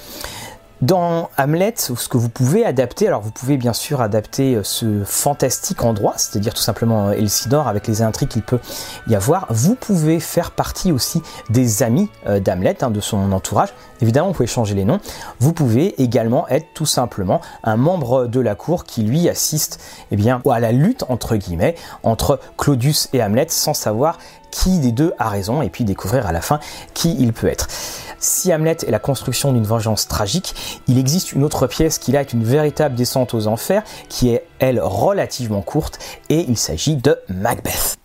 [0.83, 5.05] Dans Hamlet, ce que vous pouvez adapter, alors vous pouvez bien sûr adapter euh, ce
[5.05, 8.61] fantastique endroit, c'est-à-dire tout simplement euh, Elsinore avec les intrigues qu'il peut
[9.07, 9.47] y avoir.
[9.49, 13.71] Vous pouvez faire partie aussi des amis euh, d'Hamlet, hein, de son entourage.
[14.03, 15.01] Évidemment, vous pouvez changer les noms.
[15.41, 20.17] Vous pouvez également être tout simplement un membre de la cour qui lui assiste eh
[20.17, 24.19] bien, à la lutte entre guillemets entre Claudius et Hamlet sans savoir
[24.51, 26.61] qui des deux a raison et puis découvrir à la fin
[26.93, 27.69] qui il peut être.
[28.19, 30.55] Si Hamlet est la construction d'une vengeance tragique,
[30.89, 34.47] il existe une autre pièce qui là est une véritable descente aux enfers, qui est
[34.59, 35.99] elle relativement courte,
[36.29, 37.99] et il s'agit de Macbeth.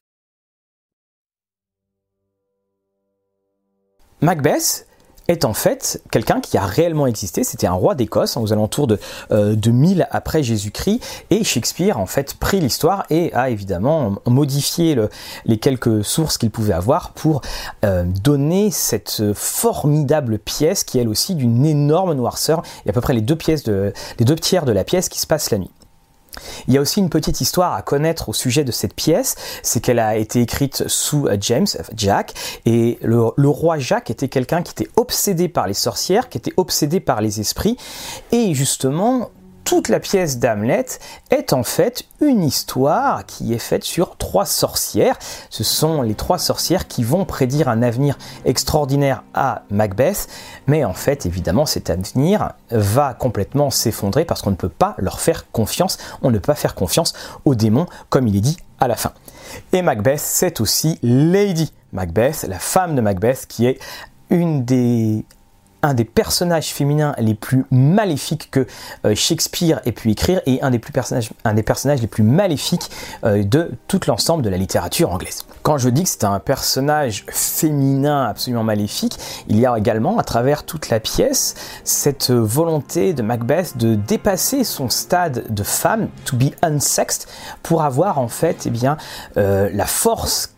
[4.21, 4.87] Macbeth
[5.31, 7.43] est en fait quelqu'un qui a réellement existé.
[7.43, 8.99] C'était un roi d'Écosse aux alentours de,
[9.31, 11.01] euh, 1000 après Jésus-Christ.
[11.29, 14.97] Et Shakespeare en fait pris l'histoire et a évidemment modifié
[15.45, 17.41] les quelques sources qu'il pouvait avoir pour
[17.85, 22.61] euh, donner cette formidable pièce qui est elle aussi d'une énorme noirceur.
[22.83, 24.83] Il y a à peu près les deux pièces de, les deux tiers de la
[24.83, 25.71] pièce qui se passent la nuit.
[26.67, 29.81] Il y a aussi une petite histoire à connaître au sujet de cette pièce, c'est
[29.81, 32.33] qu'elle a été écrite sous James, euh, Jack,
[32.65, 36.99] et le, roi Jacques était quelqu'un qui était obsédé par les sorcières, qui était obsédé
[36.99, 37.77] par les esprits,
[38.31, 39.31] et justement,
[39.71, 40.85] toute la pièce d'Hamlet
[41.29, 45.17] est en fait une histoire qui est faite sur trois sorcières.
[45.49, 50.27] Ce sont les trois sorcières qui vont prédire un avenir extraordinaire à Macbeth,
[50.67, 55.21] mais en fait évidemment cet avenir va complètement s'effondrer parce qu'on ne peut pas leur
[55.21, 57.13] faire confiance, on ne peut pas faire confiance
[57.45, 59.13] aux démons comme il est dit à la fin.
[59.71, 63.79] Et Macbeth, c'est aussi Lady Macbeth, la femme de Macbeth, qui est
[64.29, 65.23] une des
[65.83, 68.67] un des personnages féminins les plus maléfiques que
[69.05, 71.31] euh, Shakespeare ait pu écrire et un des, personnages,
[72.01, 72.89] les plus maléfiques
[73.23, 75.45] euh, de tout l'ensemble de la littérature anglaise.
[75.63, 79.17] Quand je dis que c'est un personnage féminin absolument maléfique,
[79.47, 84.63] il y a également à travers toute la pièce cette volonté de Macbeth de dépasser
[84.63, 87.27] son stade de femme, to be unsexed,
[87.63, 88.71] pour avoir en fait eh
[89.37, 90.55] euh, la force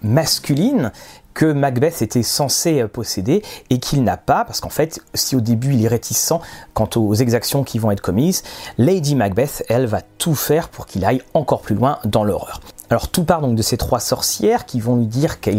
[0.00, 0.92] masculine
[1.36, 5.40] que Macbeth était censé euh, posséder et qu'il n'a pas, parce qu'en fait, si au
[5.40, 6.32] début il est réticent
[6.72, 8.42] quant aux exactions qui vont être commises,
[8.78, 12.60] Lady Macbeth, elle, va tout faire pour qu'il aille encore plus loin dans l'horreur.
[12.90, 15.50] Alors tout part donc de ces trois sorcières qui vont lui dire que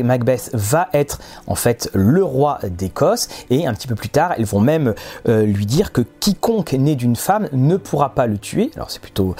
[0.00, 4.44] Macbeth va être en fait le roi d'Écosse et un petit peu plus tard elles
[4.44, 4.94] vont même
[5.28, 8.70] euh, lui dire que quiconque est né d'une femme ne pourra pas le tuer.
[8.76, 9.34] Alors c'est plutôt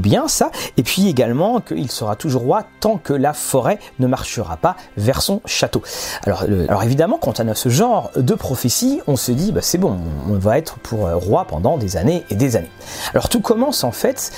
[0.00, 0.50] bien ça.
[0.76, 5.22] Et puis également qu'il sera toujours roi tant que la forêt ne marchera pas vers
[5.22, 5.82] son château.
[6.26, 6.44] Alors,
[6.82, 9.96] évidemment quand on a ce genre de prophétie on se dit bah, c'est bon
[10.28, 12.70] on va être pour euh, roi pendant des années et des années.
[13.12, 14.30] Alors tout commence en fait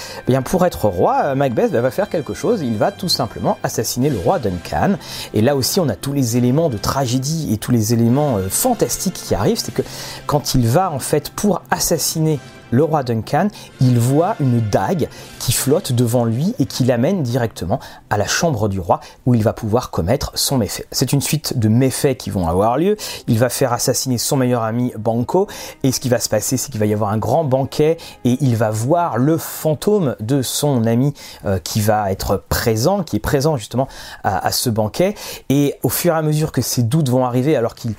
[0.45, 4.39] pour être roi Macbeth va faire quelque chose, il va tout simplement assassiner le roi
[4.39, 4.97] Duncan.
[5.33, 8.49] Et là aussi, on a tous les éléments de tragédie et tous les éléments euh,
[8.51, 9.59] fantastiques qui arrivent.
[9.59, 9.83] C'est que
[10.27, 12.39] quand il va en fait pour assassiner
[12.73, 13.49] le roi Duncan,
[13.81, 15.09] il voit une dague
[15.39, 17.79] qui flotte devant lui et qui l'amène directement
[18.11, 20.87] à la chambre du roi où il va pouvoir commettre son méfait.
[20.91, 22.97] C'est une suite de méfaits qui vont avoir lieu.
[23.29, 25.47] Il va faire assassiner son meilleur ami Banco
[25.83, 28.39] et ce qui va se passer, c'est qu'il va y avoir un grand banquet et
[28.41, 31.13] il va voir le fantôme de son ami
[31.45, 33.87] euh, qui va être présent, qui est présent justement
[34.25, 35.15] à, ce banquet.
[35.51, 37.95] Et au fur et à mesure que ses doutes vont arriver, alors qu'il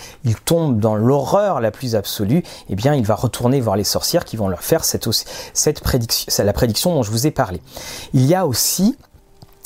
[0.46, 4.38] tombe dans l'horreur la plus absolue, eh bien, il va retourner voir les sorcières qui
[4.38, 5.08] vont leur faire cette,
[5.54, 7.62] cette prédiction, la prédiction dont je vous ai parlé.
[8.14, 8.98] Il y a aussi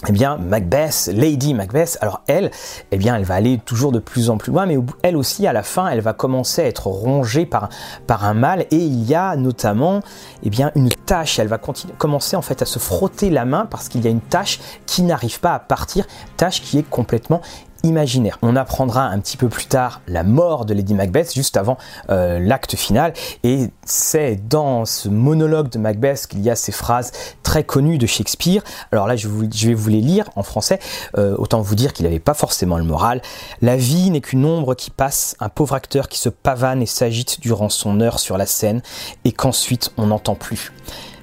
[0.07, 2.51] eh bien, Macbeth, Lady Macbeth, alors elle,
[2.91, 5.53] eh bien, elle va aller toujours de plus en plus loin, mais elle aussi, à
[5.53, 7.69] la fin, elle va commencer à être rongée par,
[8.05, 10.01] par un mal, et il y a notamment,
[10.43, 13.89] eh bien, une tâche, elle va commencer en fait à se frotter la main parce
[13.89, 16.05] qu'il y a une tâche qui n'arrive pas à partir,
[16.37, 17.41] tâche qui est complètement
[17.83, 18.37] imaginaire.
[18.41, 21.77] On apprendra un petit peu plus tard la mort de Lady Macbeth juste avant
[22.09, 23.13] euh, l'acte final
[23.43, 27.11] et c'est dans ce monologue de Macbeth qu'il y a ces phrases
[27.43, 28.63] très connues de Shakespeare.
[28.91, 30.79] Alors là je, vais vous les lire en français,
[31.17, 33.21] euh, autant vous dire qu'il n'avait pas forcément le moral.
[33.61, 37.39] La vie n'est qu'une ombre qui passe, un pauvre acteur qui se pavane et s'agite
[37.41, 38.81] durant son heure sur la scène
[39.25, 40.71] et qu'ensuite on n'entend plus.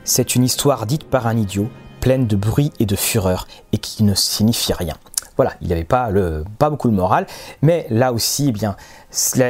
[0.04, 1.68] C'est une histoire dite par un idiot,
[2.00, 4.94] pleine de bruit et de fureur et qui ne signifie rien.
[5.36, 7.26] Voilà, il n'y avait pas, le, pas beaucoup de morale,
[7.62, 8.76] mais là aussi, eh bien,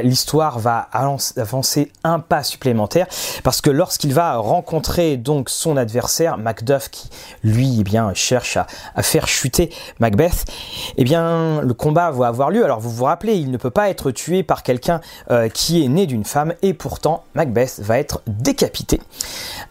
[0.03, 3.07] l'histoire va avancer un pas supplémentaire.
[3.43, 7.09] Parce que lorsqu'il va rencontrer donc son adversaire Macduff qui
[7.43, 10.45] lui eh bien cherche à, faire chuter Macbeth
[10.97, 12.65] eh bien le combat va avoir lieu.
[12.65, 15.89] Alors vous vous rappelez il ne peut pas être tué par quelqu'un euh, qui est
[15.89, 16.55] né d'une femme.
[16.63, 19.01] Et pourtant Macbeth va être décapité.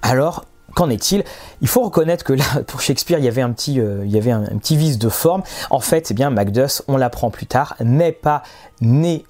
[0.02, 0.46] Alors
[0.76, 1.24] Qu'en est-il?
[1.62, 4.76] Il faut reconnaître que là, pour Shakespeare, il y avait un petit, euh, un, petit
[4.76, 5.44] vice de forme.
[5.70, 8.44] En fait, eh bien, Macduff, on l'apprend plus tard, n'est pas
[8.82, 9.26] né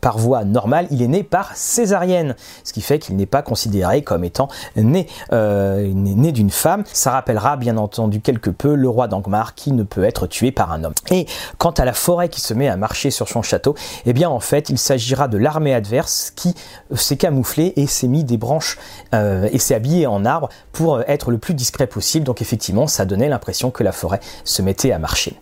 [0.00, 4.02] par voie normale, il est né par césarienne, ce qui fait qu'il n'est pas considéré
[4.02, 6.84] comme étant né, euh, né, d'une femme.
[6.92, 10.72] Ça rappellera bien entendu quelque peu le roi d'Angmar qui ne peut être tué par
[10.72, 10.94] un homme.
[11.10, 11.26] Et
[11.58, 13.74] quant à la forêt qui se met à marcher sur son château,
[14.06, 16.54] eh bien en fait il s'agira de l'armée adverse qui
[16.94, 18.78] s'est camouflée et s'est mis des branches
[19.14, 22.24] euh, et s'est habillé en arbre pour être le plus discret possible.
[22.24, 25.38] Donc effectivement ça donnait l'impression que la forêt se mettait à marcher.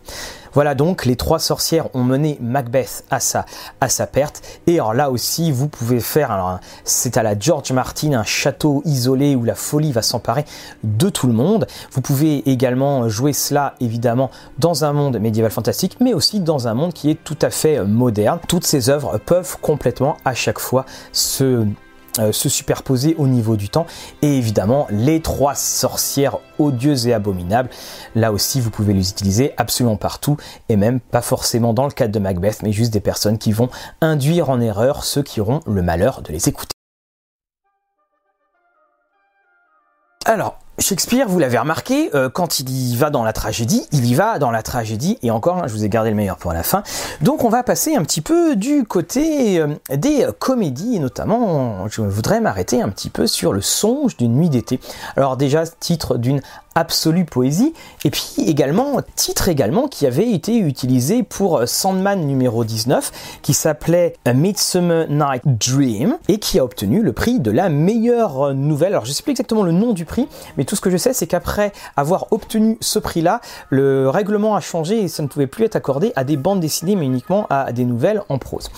[0.53, 4.41] Voilà donc, les trois sorcières ont mené Macbeth à sa, perte.
[4.67, 8.81] Et alors là aussi, vous pouvez faire, alors c'est à la George Martin, un château
[8.85, 10.45] isolé où la folie va s'emparer
[10.83, 11.67] de tout le monde.
[11.91, 16.73] Vous pouvez également jouer cela évidemment dans un monde médiéval fantastique, mais aussi dans un
[16.73, 18.39] monde qui est tout à fait moderne.
[18.47, 21.65] Toutes ces œuvres peuvent complètement à chaque fois se euh,
[22.31, 23.85] se superposer au niveau du temps.
[24.21, 27.69] Et évidemment, les trois sorcières odieuses et abominables,
[28.15, 32.13] là aussi, vous pouvez les utiliser absolument partout, et même pas forcément dans le cadre
[32.13, 33.69] de Macbeth, mais juste des personnes qui vont
[34.01, 36.73] induire en erreur ceux qui auront le malheur de les écouter.
[40.25, 44.15] Alors, Shakespeare, vous l'avez remarqué, euh, quand il y va dans la tragédie, il y
[44.15, 46.63] va dans la tragédie, et encore, hein, je vous ai gardé le meilleur pour la
[46.63, 46.83] fin.
[47.21, 52.01] Donc on va passer un petit peu du côté euh, des comédies, et notamment, je
[52.01, 54.79] voudrais m'arrêter un petit peu sur le songe d'une nuit d'été.
[55.17, 56.41] Alors déjà, titre d'une
[56.79, 57.73] absolue poésie,
[58.05, 64.15] et puis également, titre également qui avait été utilisé pour Sandman numéro 19, qui s'appelait
[64.25, 68.93] A Midsummer Night Dream, et qui a obtenu le prix de la meilleure nouvelle.
[68.93, 70.97] Alors je ne sais plus exactement le nom du prix, mais tout ce que je
[70.97, 75.47] sais, c'est qu'après avoir obtenu ce prix-là, le règlement a changé et ça ne pouvait
[75.47, 78.69] plus être accordé à des bandes dessinées, mais uniquement à des nouvelles en prose.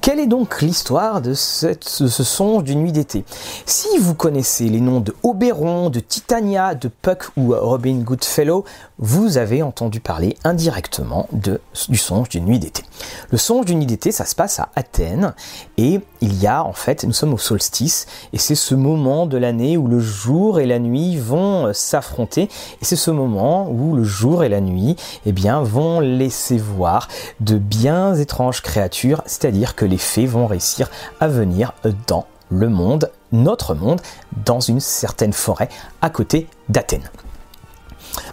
[0.00, 1.74] Quelle est donc l'histoire de, ce
[2.08, 3.22] songe d'une nuit d'été?
[3.66, 8.64] Si vous connaissez les noms de Oberon, de Titania, de Puck ou Robin Goodfellow,
[8.98, 12.82] vous avez entendu parler indirectement du songe d'une nuit d'été.
[13.30, 15.34] Le songe d'une nuit d'été, ça se passe à Athènes
[15.76, 19.36] et il y a en fait, nous sommes au solstice et c'est ce moment de
[19.36, 23.96] l'année où le jour et la nuit vont euh, s'affronter et c'est ce moment où
[23.96, 25.32] le jour et la nuit eh
[25.62, 27.08] vont laisser voir
[27.40, 31.74] de bien étranges créatures, c'est-à-dire que les fées vont réussir à venir
[32.06, 34.00] dans le monde, notre monde,
[34.44, 35.68] dans une certaine forêt
[36.00, 37.10] à côté d'Athènes.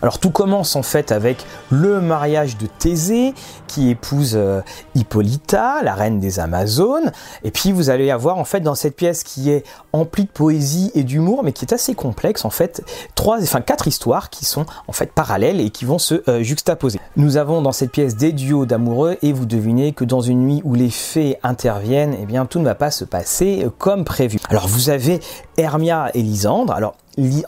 [0.02, 3.34] Alors tout commence en fait avec le mariage de Thésée
[3.68, 4.62] qui épouse euh,
[4.96, 7.12] Hippolyta, la reine des Amazones.
[7.44, 9.64] Et puis vous allez avoir en fait dans cette pièce qui est
[9.94, 12.84] emplie de poésie et d'humour, mais qui est assez complexe en fait,
[13.16, 17.00] trois, enfin quatre histoires qui sont en fait parallèles et qui vont se euh, juxtaposer.
[17.16, 20.62] Nous avons dans cette pièce des duos d'amoureux et vous devinez que dans une nuit
[20.64, 24.40] où les fées interviennent, eh bien tout ne va pas se passer euh, comme prévu.
[24.50, 25.20] Alors vous avez
[25.58, 26.74] Hermia et Lysandre.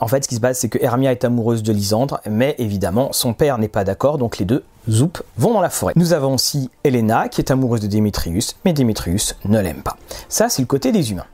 [0.00, 3.12] En fait, ce qui se passe, c'est que Hermia est amoureuse de Lysandre, mais évidemment,
[3.12, 5.92] son père n'est pas d'accord, donc les deux, zoup, vont dans la forêt.
[5.96, 9.96] Nous avons aussi Helena, qui est amoureuse de Démétrius, mais Démétrius ne l'aime pas.
[10.28, 11.26] Ça, c'est le côté des humains.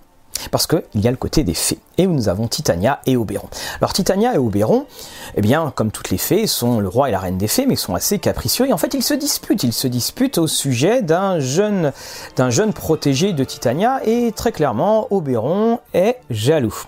[0.51, 1.79] Parce qu'il y a le côté des fées.
[1.97, 3.49] Et nous avons Titania et Oberon.
[3.81, 4.87] Alors Titania et Oberon,
[5.35, 7.75] eh bien, comme toutes les fées, sont le roi et la reine des fées, mais
[7.75, 8.69] sont assez capricieux.
[8.69, 9.65] Et en fait, ils se disputent.
[9.65, 11.93] Ils se disputent au sujet d'un jeune,
[12.37, 14.01] d'un jeune protégé de Titania.
[14.05, 16.85] Et très clairement, Oberon est jaloux.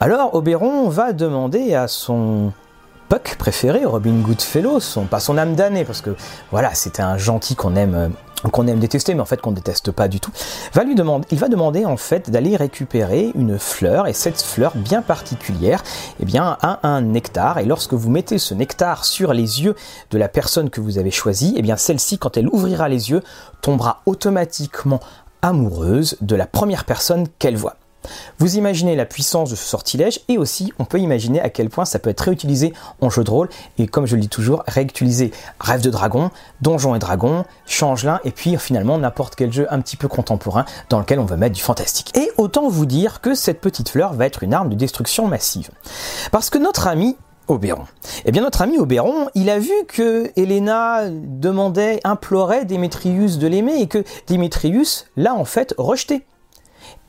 [0.00, 2.52] Alors Oberon va demander à son
[3.08, 4.78] Puck préféré, Robin Goodfellow,
[5.10, 6.14] pas son âme damnée, parce que
[6.52, 9.90] voilà, c'était un gentil qu'on aime euh, qu'on aime détester, mais en fait qu'on déteste
[9.90, 10.30] pas du tout,
[10.72, 14.76] va lui demander, il va demander en fait d'aller récupérer une fleur, et cette fleur
[14.76, 15.82] bien particulière,
[16.20, 19.74] eh bien, a un nectar, et lorsque vous mettez ce nectar sur les yeux
[20.12, 23.22] de la personne que vous avez choisie, eh bien, celle-ci, quand elle ouvrira les yeux,
[23.62, 25.00] tombera automatiquement
[25.42, 27.74] amoureuse de la première personne qu'elle voit.
[28.38, 31.84] Vous imaginez la puissance de ce sortilège et aussi on peut imaginer à quel point
[31.84, 35.30] ça peut être réutilisé en jeu de rôle et comme je le dis toujours, réutiliser
[35.60, 39.96] Rêve de Dragon, Donjons et Dragons, Changelin et puis finalement n'importe quel jeu un petit
[39.96, 42.16] peu contemporain dans lequel on veut mettre du fantastique.
[42.16, 45.70] Et autant vous dire que cette petite fleur va être une arme de destruction massive.
[46.30, 47.16] Parce que notre ami
[47.48, 47.86] Oberon.
[48.26, 53.80] Eh bien, notre ami Oberon, il a vu que Helena demandait, implorait Démétrius de l'aimer
[53.80, 56.26] et que Démétrius l'a en fait rejeté.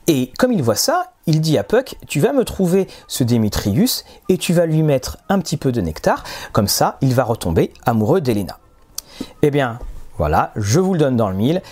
[0.06, 4.04] Et comme il voit ça, il dit à Puck, tu vas me trouver ce Démétrius
[4.28, 7.72] et tu vas lui mettre un petit peu de nectar, comme ça il va retomber
[7.86, 8.58] amoureux d'Elena.
[9.42, 9.78] Eh bien,
[10.18, 11.62] voilà, je vous le donne dans le mille.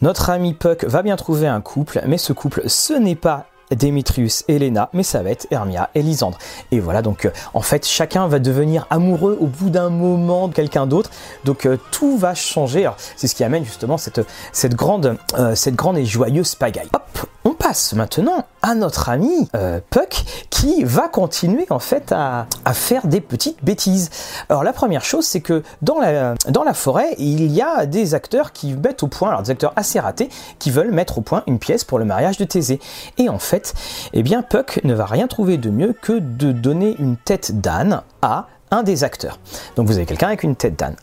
[0.00, 4.44] Notre ami Puck va bien trouver un couple, mais ce couple, ce n'est pas Démétrius
[4.48, 6.38] et Elena, mais ça va être Hermia et Lysandre.
[6.70, 10.54] Et voilà, donc euh, en fait, chacun va devenir amoureux au bout d'un moment de
[10.54, 11.10] quelqu'un d'autre.
[11.44, 12.90] Donc euh, tout va changer.
[13.16, 14.20] C'est ce qui amène justement cette,
[14.52, 16.88] cette, grande, euh, cette grande et joyeuse pagaille.
[16.94, 22.46] Hop, on passe maintenant à notre ami euh, Puck qui va continuer en fait à,
[22.72, 24.10] faire des petites bêtises.
[24.48, 28.14] Alors la première chose c'est que dans la, dans la forêt il y a des
[28.14, 31.42] acteurs qui mettent au point, alors des acteurs assez ratés, qui veulent mettre au point
[31.46, 32.80] une pièce pour le mariage de Thésée.
[33.18, 33.74] Et en fait,
[34.12, 38.02] eh bien Puck ne va rien trouver de mieux que de donner une tête d'âne
[38.22, 39.38] à un des acteurs.
[39.76, 40.96] Donc vous avez quelqu'un avec une tête d'âne.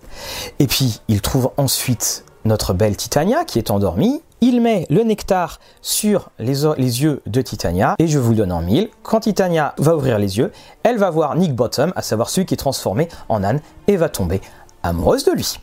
[0.60, 5.60] Et puis il trouve ensuite notre belle Titania qui est endormie il met le nectar
[5.82, 6.64] sur les,
[7.02, 8.90] yeux de Titania et je vous le donne en mille.
[9.04, 10.52] Quand Titania va ouvrir les yeux,
[10.84, 14.10] elle va voir Nick Bottom, à savoir celui qui est transformé en âne et va
[14.10, 14.42] tomber
[14.84, 15.60] amoureuse de lui.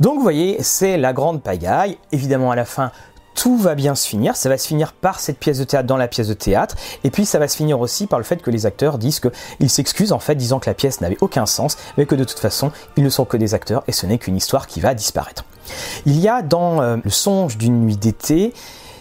[0.00, 1.98] Donc vous voyez, c'est la grande pagaille.
[2.12, 2.90] Évidemment, à la fin,
[3.36, 4.34] tout va bien se finir.
[4.34, 6.74] Ça va se finir par cette pièce de théâtre dans la pièce de théâtre.
[7.04, 9.70] Et puis ça va se finir aussi par le fait que les acteurs disent qu'ils
[9.70, 12.72] s'excusent en fait, disant que la pièce n'avait aucun sens, mais que de toute façon,
[12.96, 15.44] ils ne sont que des acteurs et ce n'est qu'une histoire qui va disparaître.
[16.06, 18.52] Il y a dans euh, Le songe d'une nuit d'été,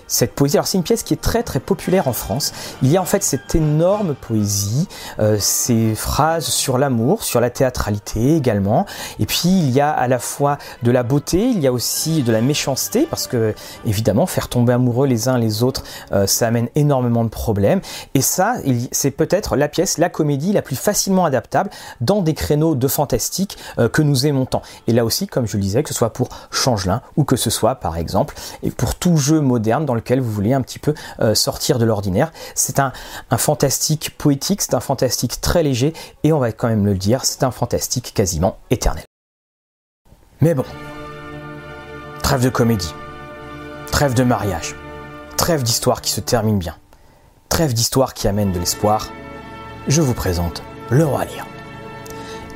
[0.07, 0.57] cette poésie.
[0.57, 2.53] Alors c'est une pièce qui est très très populaire en France.
[2.81, 4.87] Il y a en fait cette énorme poésie,
[5.19, 8.85] euh, ces phrases sur l'amour, sur la théâtralité également.
[9.19, 12.23] Et puis il y a à la fois de la beauté, il y a aussi
[12.23, 13.53] de la méchanceté parce que
[13.85, 17.81] évidemment faire tomber amoureux les uns les autres, euh, ça amène énormément de problèmes.
[18.13, 18.55] Et ça,
[18.91, 21.69] c'est peut-être la pièce, la comédie la plus facilement adaptable
[22.01, 24.61] dans des créneaux de fantastique euh, que nous aimons tant.
[24.87, 27.49] Et là aussi, comme je le disais, que ce soit pour Changelin ou que ce
[27.49, 31.35] soit par exemple et pour tout jeu moderne dans vous voulez un petit peu euh,
[31.35, 32.31] sortir de l'ordinaire.
[32.53, 32.91] C'est un,
[33.37, 35.93] fantastique poétique, c'est un fantastique très léger,
[36.23, 39.03] et on va quand même le dire, c'est un fantastique quasiment éternel.
[40.41, 40.65] Mais bon,
[42.21, 42.93] trêve de comédie,
[43.91, 44.75] trêve de mariage,
[45.37, 46.77] trêve d'histoire qui se termine bien,
[47.49, 49.09] trêve d'histoire qui amène de l'espoir,
[49.87, 51.45] je vous présente Le Roi Lire.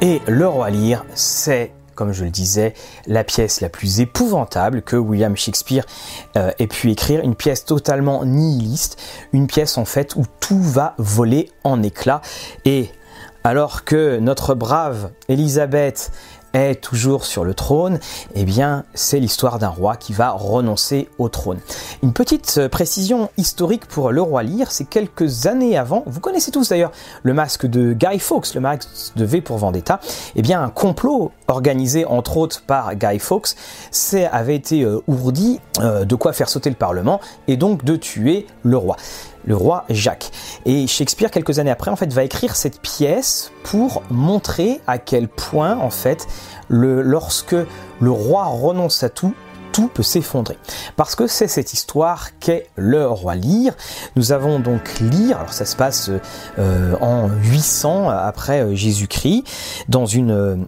[0.02, 2.76] Et Le Roi Lire, c'est comme je le disais,
[3.08, 5.86] la pièce la plus épouvantable que William Shakespeare
[6.38, 8.97] euh, ait pu écrire, une pièce totalement nihiliste,
[9.34, 12.22] une pièce en fait où tout va voler en éclats.
[12.64, 12.89] Et
[13.43, 16.14] alors que notre brave Elisabeth
[16.54, 18.00] est toujours sur le trône,
[18.36, 21.60] eh bien, c'est l'histoire d'un roi qui va renoncer au trône.
[22.04, 26.52] Une petite euh, précision historique pour le roi Lear, c'est quelques années avant, vous connaissez
[26.52, 26.91] tous d'ailleurs
[27.24, 30.00] le masque de Guy Fawkes, le masque de V pour Vendetta,
[30.36, 33.56] eh bien, un complot organisé entre autres par Guy Fawkes
[34.32, 38.47] avait été euh, ourdi euh, de quoi faire sauter le Parlement et donc de tuer
[38.64, 38.97] le roi
[39.50, 40.32] le roi Jacques.
[40.66, 45.28] Et Shakespeare, quelques années après, en fait, va écrire cette pièce pour montrer à quel
[45.28, 46.28] point, en fait,
[46.70, 47.56] le, lorsque
[48.00, 49.34] le roi renonce à tout,
[49.72, 50.58] tout peut s'effondrer.
[50.95, 53.74] Parce que c'est cette histoire qu'est le roi Lear.
[54.16, 56.12] Nous avons donc Lear, alors ça se passe
[56.60, 59.43] euh, en 800 après euh, Jésus-Christ,
[59.88, 60.68] dans une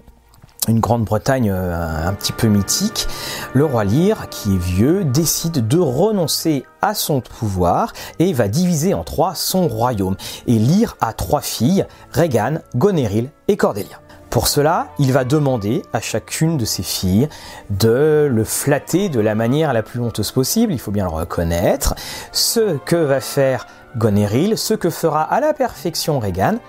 [0.68, 3.08] une Grande-Bretagne euh, un petit peu mythique,
[3.54, 8.94] le roi Lear, qui est vieux, décide de renoncer à son pouvoir et va diviser
[8.94, 10.16] en trois son royaume.
[10.48, 14.00] Et Lear a trois filles, Regan, Goneril et Cordelia.
[14.30, 17.28] Pour cela, il va demander à chacune de ses filles
[17.70, 21.96] de le flatter de la manière la plus honteuse possible, il faut bien le reconnaître,
[22.32, 26.60] ce que va faire Goneril, ce que fera à la perfection Regan,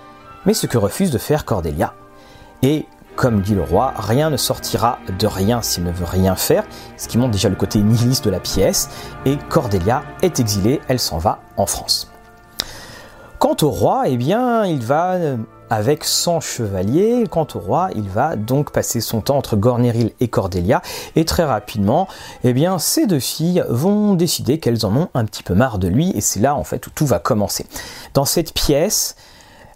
[0.45, 1.93] mais ce que refuse de faire Cordelia.
[2.63, 2.85] Et
[3.15, 6.63] comme dit le roi, rien ne sortira de rien s'il ne veut rien faire,
[6.97, 8.89] ce qui montre déjà le côté nihiliste de la pièce,
[9.25, 12.11] et Cordelia est exilée, elle s'en va en France.
[13.39, 15.37] Quant au roi, eh bien, il va euh,
[15.69, 17.25] avec 100 chevaliers.
[17.29, 20.81] Quant au roi, il va donc passer son temps entre Gorneril et Cordelia.
[21.15, 22.07] Et très rapidement,
[22.43, 25.87] eh bien, ces deux filles vont décider qu'elles en ont un petit peu marre de
[25.89, 26.11] lui.
[26.15, 27.65] Et c'est là, en fait, où tout va commencer.
[28.13, 29.17] Dans cette pièce,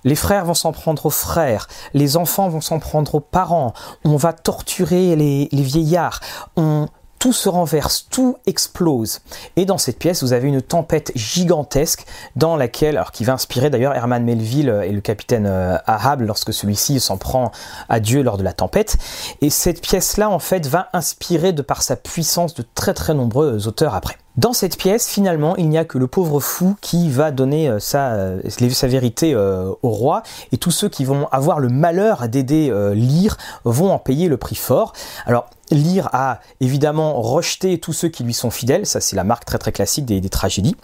[0.04, 3.74] les frères vont s'en prendre aux frères, les enfants vont s'en prendre aux parents,
[4.04, 6.20] on va torturer les, vieillards,
[6.56, 6.88] on,
[7.20, 9.22] tout se renverse, tout explose.
[9.56, 13.70] Et dans cette pièce, vous avez une tempête gigantesque dans laquelle, alors qui va inspirer
[13.70, 17.52] d'ailleurs Herman Melville et le capitaine euh, Ahab lorsque celui-ci s'en prend
[17.90, 18.98] à Dieu lors de la tempête.
[19.42, 23.68] Et cette pièce-là, en fait, va inspirer de par sa puissance de très très nombreux
[23.68, 24.18] auteurs après.
[24.38, 27.80] Dans cette pièce, finalement, il n'y a que le pauvre fou qui va donner euh,
[27.80, 30.22] sa, euh, sa vérité euh, au roi,
[30.52, 34.56] et tous ceux qui vont avoir le malheur d'aider Lyre vont en payer le prix
[34.56, 34.94] fort.
[35.26, 39.46] Alors, Lyre a évidemment rejeté tous ceux qui lui sont fidèles, ça c'est la marque
[39.46, 40.76] très très classique des tragédies.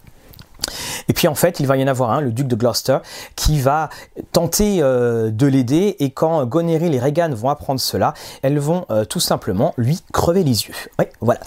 [1.07, 2.97] Et puis en fait, il va y en avoir un, le duc de Gloucester,
[3.35, 3.89] qui va
[4.31, 5.95] tenter euh, de l'aider.
[5.99, 10.43] Et quand Goneril et Regan vont apprendre cela, elles vont euh, tout simplement lui crever
[10.43, 10.73] les yeux.
[10.99, 11.39] Oui, voilà.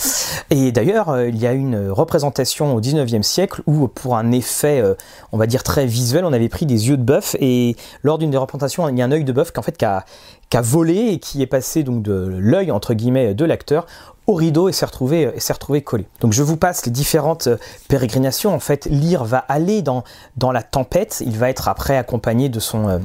[0.51, 4.83] Et d'ailleurs, euh, il y a une représentation au 19e siècle où, pour un effet,
[5.33, 7.37] on va dire très visuel, on avait pris des yeux de bœuf.
[7.41, 9.85] Et lors d'une des représentations, il y a un œil de bœuf qu'en fait, qui
[9.85, 10.05] a,
[10.63, 13.87] volé et qui est passé donc de l'œil entre guillemets de l'acteur
[14.27, 16.07] au rideau et s'est retrouvé, s'est retrouvé collé.
[16.21, 17.59] Donc je vous passe les différentes euh,
[17.89, 18.55] pérégrinations.
[18.55, 20.05] En fait, Lyre va aller dans,
[20.37, 21.23] dans la tempête.
[21.25, 23.01] Il va être après accompagné de son,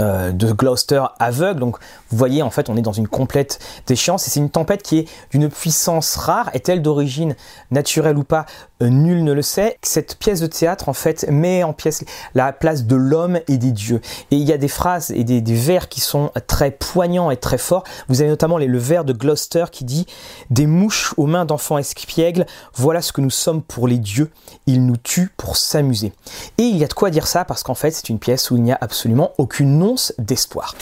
[0.00, 1.60] euh, de Gloucester aveugle.
[1.60, 1.78] Donc
[2.10, 4.98] vous voyez, en fait, on est dans une complète déchéance et c'est une tempête qui
[5.00, 6.50] est d'une puissance rare.
[6.54, 7.34] Est-elle d'origine
[7.70, 8.46] naturelle ou pas
[8.82, 9.78] euh, Nul ne le sait.
[9.82, 12.04] Cette pièce de théâtre, en fait, met en pièce
[12.34, 14.00] la place de l'homme et des dieux.
[14.30, 17.58] Et il y a des phrases et des, vers qui sont très poignants et très
[17.58, 17.84] forts.
[18.08, 20.06] Vous avez notamment le vers de Gloucester qui dit
[20.50, 24.30] Des mouches aux mains d'enfants espiègles, voilà ce que nous sommes pour les dieux.
[24.66, 26.12] Ils nous tuent pour s'amuser.
[26.58, 28.56] Et il y a de quoi dire ça parce qu'en fait, c'est une pièce où
[28.56, 29.73] il n'y a absolument aucune une
[30.18, 30.74] d'espoir.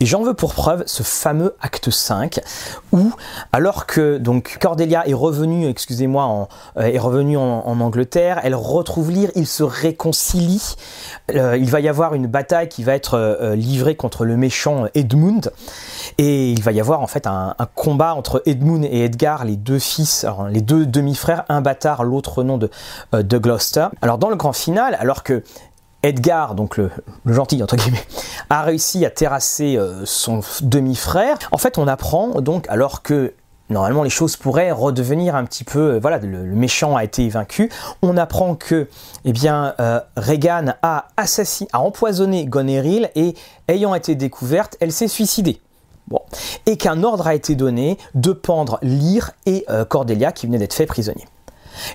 [0.00, 2.40] Et j'en veux pour preuve ce fameux acte 5
[2.92, 3.12] où,
[3.52, 9.10] alors que donc Cordelia est revenue, excusez-moi, en, euh, est revenue en, Angleterre, elle retrouve
[9.10, 10.74] Lear, ils se réconcilient.
[11.34, 14.86] Euh, il va y avoir une bataille qui va être euh, livrée contre le méchant
[14.94, 15.52] Edmund
[16.16, 19.78] et il va y avoir en fait un, combat entre Edmund et Edgar, les deux
[19.78, 22.70] fils, les deux demi-frères, un bâtard, l'autre nom de,
[23.12, 23.88] de Gloucester.
[24.02, 25.42] Alors dans le grand final, alors que
[26.02, 26.90] Edgar, donc le,
[27.26, 28.04] gentil entre guillemets,
[28.50, 31.38] a réussi à terrasser euh, son demi-frère.
[31.52, 33.34] En fait, on apprend donc, alors que
[33.70, 37.70] normalement les choses pourraient redevenir un petit peu, euh, voilà, le, méchant a été vaincu,
[38.02, 38.88] on apprend que,
[39.24, 43.34] eh bien, euh, Regan a assassiné, a empoisonné Goneril et
[43.68, 45.60] ayant été découverte, elle s'est suicidée.
[46.08, 46.20] Bon.
[46.64, 50.88] Et qu'un ordre a été donné de pendre Lyre et Cordelia qui venaient d'être faits
[50.88, 51.26] prisonniers.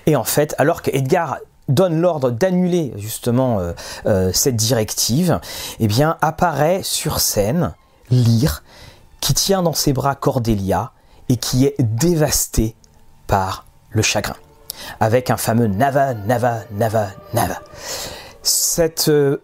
[0.06, 1.38] Et en fait, alors que Edgar
[1.68, 3.72] donne l'ordre d'annuler justement euh,
[4.06, 5.40] euh, cette directive,
[5.80, 7.74] eh bien apparaît sur scène
[8.10, 8.62] Lyre
[9.20, 10.92] qui tient dans ses bras Cordelia
[11.28, 12.76] et qui est dévastée
[13.26, 14.36] par le chagrin,
[15.00, 17.60] avec un fameux Nava, Nava, Nava, Nava.
[18.42, 19.42] Cette euh,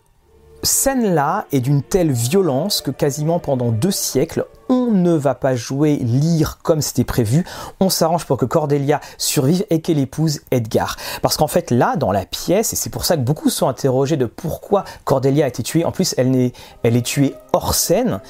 [0.63, 5.97] scène-là est d'une telle violence que quasiment pendant deux siècles, on ne va pas jouer
[5.97, 7.45] lire comme c'était prévu,
[7.81, 10.97] on s'arrange pour que Cordelia survive et qu'elle épouse Edgar.
[11.23, 14.17] Parce qu'en fait là, dans la pièce, et c'est pour ça que beaucoup sont interrogés
[14.17, 18.21] de pourquoi Cordelia a été tuée, en plus elle est, tuée hors scène,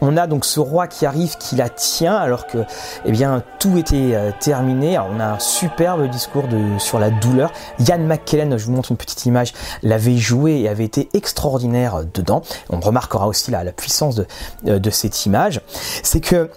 [0.00, 2.64] on a donc ce roi qui arrive, qui la tient alors que
[3.04, 4.98] eh bien, tout était euh, terminé.
[4.98, 6.44] on a un superbe discours
[6.78, 7.52] sur la douleur.
[7.78, 12.40] Ian McKellen, je vous montre une petite image, l'avait joué et avait été extraordinaire dedans.
[12.70, 14.26] On remarquera aussi la, la puissance de,
[14.66, 15.60] euh, de cette image
[16.02, 16.50] c'est que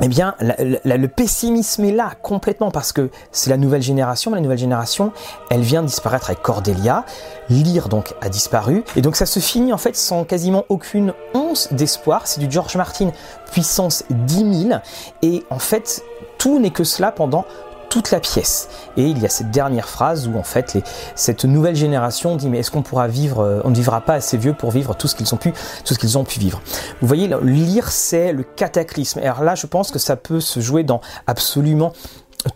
[0.00, 4.42] eh bien, le pessimisme est là complètement parce que c'est la nouvelle génération, mais la
[4.42, 5.12] nouvelle génération,
[5.50, 7.04] elle vient de disparaître avec Cordelia.
[7.50, 8.84] Lire donc a disparu.
[8.96, 12.26] Et donc ça se finit en fait sans quasiment aucune once d'espoir.
[12.26, 13.12] C'est du George Martin
[13.52, 14.80] puissance 10 000.
[15.20, 16.02] Et en fait,
[16.38, 17.44] tout n'est que cela pendant
[17.92, 18.70] toute la pièce.
[18.96, 20.78] Et il y a cette dernière phrase où en fait
[21.14, 24.38] cette nouvelle génération dit mais est-ce qu'on pourra vivre, euh, on ne vivra pas assez
[24.38, 25.52] vieux pour vivre tout ce qu'ils ont pu,
[25.84, 26.62] tout ce qu'ils ont pu vivre?
[27.02, 29.18] Vous voyez, lire c'est le cataclysme.
[29.18, 31.92] Alors là, je pense que ça peut se jouer dans absolument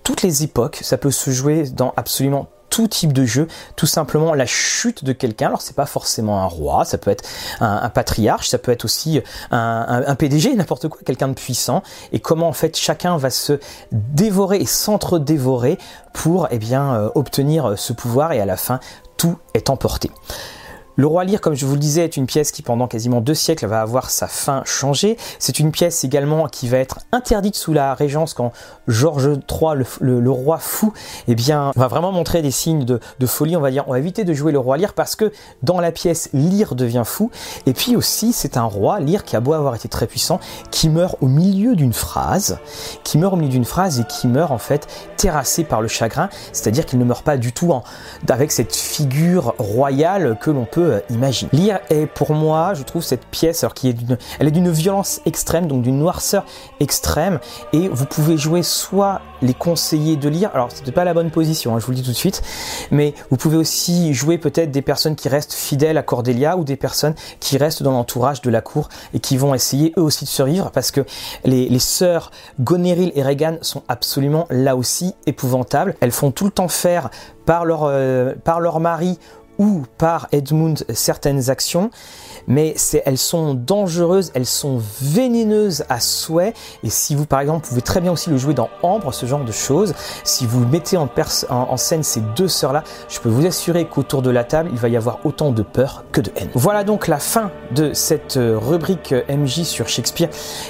[0.04, 2.48] toutes les époques, ça peut se jouer dans absolument
[2.84, 5.46] type de jeu, tout simplement la chute de quelqu'un.
[5.46, 7.24] Alors c'est pas forcément un roi, ça peut être
[7.60, 9.20] un, patriarche, ça peut être aussi
[9.50, 11.82] un, PDG, n'importe quoi, quelqu'un de puissant.
[12.12, 13.58] Et comment en fait chacun va se
[13.92, 15.78] dévorer et s'entre-dévorer
[16.12, 18.80] pour eh bien euh, obtenir ce pouvoir et à la fin
[19.16, 20.10] tout est emporté.
[20.98, 23.34] Le Roi Lear, comme je vous le disais, est une pièce qui pendant quasiment deux
[23.34, 25.18] siècles va avoir sa fin changée.
[25.38, 28.50] C'est une pièce également qui va être interdite sous la régence quand
[28.88, 30.94] Georges III, le, roi fou,
[31.28, 33.58] eh bien, va vraiment montrer des signes de, folie.
[33.58, 35.32] On va dire, on va éviter de jouer le Roi Lear parce que
[35.62, 37.30] dans la pièce, Lear devient fou.
[37.66, 40.40] Et puis aussi, c'est un roi, Lear, qui a beau avoir été très puissant,
[40.70, 42.58] qui meurt au milieu d'une phrase,
[43.04, 44.86] qui meurt au milieu d'une phrase et qui meurt en fait
[45.18, 46.30] terrassé par le chagrin.
[46.54, 47.74] C'est-à-dire qu'il ne meurt pas du tout
[48.30, 51.48] avec cette figure royale que l'on peut euh, imagine.
[51.52, 54.70] Lire est pour moi, je trouve cette pièce, alors qui est d'une, elle est d'une
[54.70, 56.44] violence extrême, donc d'une noirceur
[56.80, 57.38] extrême,
[57.72, 61.74] et vous pouvez jouer soit les conseillers de lire, alors c'est pas la bonne position,
[61.74, 62.42] hein, je vous le dis tout de suite,
[62.90, 66.76] mais vous pouvez aussi jouer peut-être des personnes qui restent fidèles à Cordelia ou des
[66.76, 70.30] personnes qui restent dans l'entourage de la cour et qui vont essayer eux aussi de
[70.30, 71.02] survivre parce que
[71.44, 72.30] les, sœurs
[72.60, 75.94] Goneril et Regan sont absolument là aussi épouvantables.
[76.00, 77.10] Elles font tout le temps faire
[77.44, 79.18] par leur, euh, par leur mari
[79.58, 81.90] ou par Edmund certaines actions,
[82.46, 86.54] mais elles sont dangereuses, elles sont vénéneuses à souhait.
[86.82, 89.44] Et si vous, par exemple, pouvez très bien aussi le jouer dans Ambre, ce genre
[89.44, 89.94] de choses,
[90.24, 91.08] si vous mettez en,
[91.48, 94.88] en scène ces deux sœurs-là, je peux vous assurer qu'autour de la table, il va
[94.88, 96.50] y avoir autant de peur que de haine.
[96.54, 100.28] Voilà donc la fin de cette euh, rubrique euh, MJ sur Shakespeare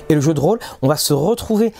[0.08, 0.58] et le jeu de rôle.
[0.82, 1.72] On va se retrouver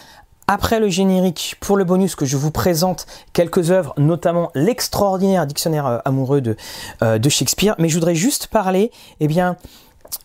[0.48, 5.86] après le générique, pour le bonus que je vous présente quelques œuvres, notamment l'extraordinaire dictionnaire
[5.86, 6.56] euh, amoureux de,
[7.02, 8.90] euh, de, Shakespeare, mais je voudrais juste parler
[9.20, 9.56] eh bien,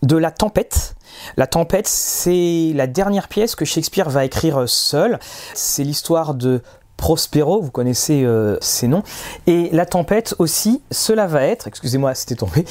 [0.04, 0.96] de La Tempête.
[1.38, 5.20] La Tempête, c'est la dernière pièce que Shakespeare va écrire euh, seul.
[5.54, 6.62] C'est l'histoire de
[7.02, 9.02] Prospero, vous connaissez euh, ces noms.
[9.48, 12.64] Et La Tempête aussi, cela va être, excusez-moi, c'était tombé,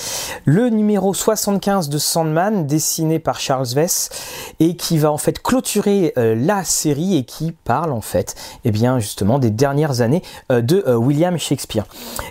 [0.45, 4.09] le numéro 75 de Sandman, dessiné par Charles Vess,
[4.61, 8.71] et qui va en fait clôturer euh, la série et qui parle en fait, eh
[8.71, 10.23] bien justement, des dernières années
[10.53, 11.85] euh, de William Shakespeare.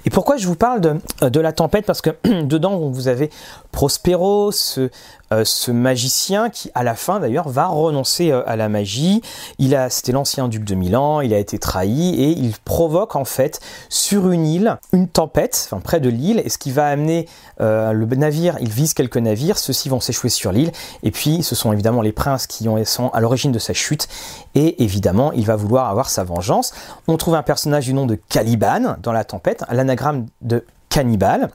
[0.06, 1.86] Et pourquoi je vous parle de, de La Tempête?
[1.86, 3.30] Parce que dedans, vous avez
[3.74, 4.90] Prospero, ce
[5.32, 9.22] euh, ce magicien qui, à la fin d'ailleurs, va renoncer euh, à la magie.
[9.58, 13.26] Il a, c'était l'ancien duc de Milan, il a été trahi et il provoque en
[13.26, 13.60] fait
[13.90, 17.28] sur une île une tempête, enfin près de l'île, et ce qui va amener
[17.62, 20.72] euh, le navire, il vise quelques navires, ceux-ci vont s'échouer sur l'île,
[21.04, 24.08] et puis ce sont évidemment les princes qui ont, sont à l'origine de sa chute,
[24.56, 26.74] et évidemment il va vouloir avoir sa vengeance.
[27.08, 31.50] On trouve un personnage du nom de Caliban dans la tempête, l'anagramme de cannibale.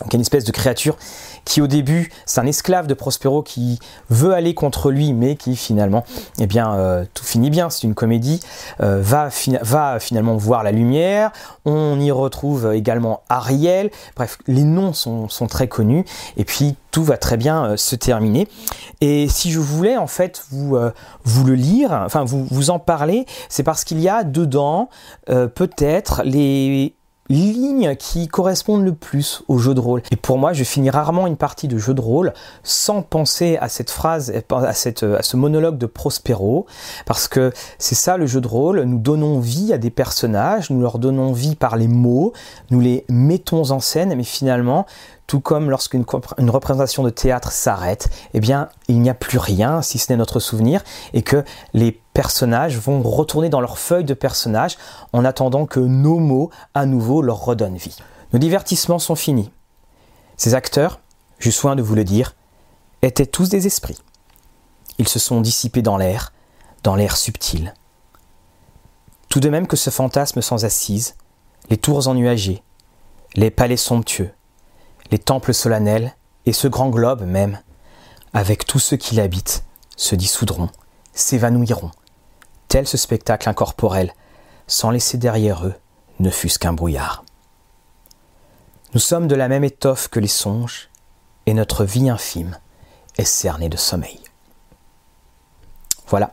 [0.00, 0.96] Donc une espèce de créature
[1.44, 3.78] qui au début c'est un esclave de Prospero qui
[4.10, 6.04] veut aller contre lui mais qui finalement
[6.40, 7.70] eh bien euh, tout finit bien.
[7.70, 8.40] C'est une comédie
[8.80, 11.30] euh, va, finalement voir la lumière.
[11.64, 13.92] On y retrouve également Ariel.
[14.16, 16.04] Bref les noms sont, très connus.
[16.36, 18.48] Et puis tout va très bien euh, se terminer.
[19.00, 20.76] Et si je voulais en fait vous
[21.24, 24.88] vous le lire enfin vous vous en parler c'est parce qu'il y a dedans
[25.26, 26.94] peut-être les
[27.28, 30.02] lignes qui correspondent le plus au jeu de rôle.
[30.10, 33.68] Et pour moi, je finis rarement une partie de jeu de rôle sans penser à
[33.68, 36.66] cette phrase, à, cette, à ce monologue de Prospero,
[37.06, 38.82] parce que c'est ça le jeu de rôle.
[38.82, 42.32] Nous donnons vie à des personnages, nous leur donnons vie par les mots,
[42.70, 44.86] nous les mettons en scène, mais finalement,
[45.26, 46.04] tout comme lorsqu'une
[46.38, 50.18] une représentation de théâtre s'arrête, eh bien, il n'y a plus rien si ce n'est
[50.18, 54.76] notre souvenir et que les personnages vont retourner dans leur feuille de personnage
[55.12, 57.96] en attendant que nos mots à nouveau leur redonnent vie.
[58.32, 59.50] Nos divertissements sont finis.
[60.36, 61.00] Ces acteurs,
[61.38, 62.34] j'eus soin de vous le dire,
[63.02, 63.98] étaient tous des esprits.
[64.98, 66.32] Ils se sont dissipés dans l'air,
[66.82, 67.74] dans l'air subtil.
[69.28, 71.16] Tout de même que ce fantasme sans assise,
[71.70, 72.62] les tours ennuagées,
[73.34, 74.30] les palais somptueux,
[75.10, 76.14] les temples solennels
[76.46, 77.58] et ce grand globe même,
[78.32, 79.64] avec tous ceux qui l'habitent,
[79.96, 80.70] se dissoudront,
[81.12, 81.90] s'évanouiront,
[82.68, 84.12] tel ce spectacle incorporel,
[84.66, 85.74] sans laisser derrière eux
[86.20, 87.24] ne fût-ce qu'un brouillard.
[88.92, 90.88] Nous sommes de la même étoffe que les songes,
[91.46, 92.58] et notre vie infime
[93.18, 94.20] est cernée de sommeil.
[96.06, 96.32] Voilà,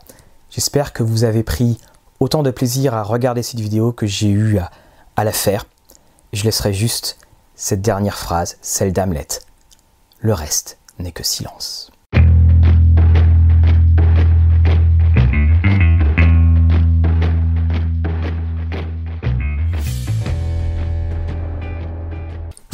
[0.49, 1.79] j'espère que vous avez pris
[2.19, 4.71] autant de plaisir à regarder cette vidéo que j'ai eu à,
[5.15, 5.65] à la faire.
[6.33, 7.17] Je laisserai juste
[7.61, 9.27] cette dernière phrase, celle d'Hamlet.
[10.19, 11.90] Le reste n'est que silence.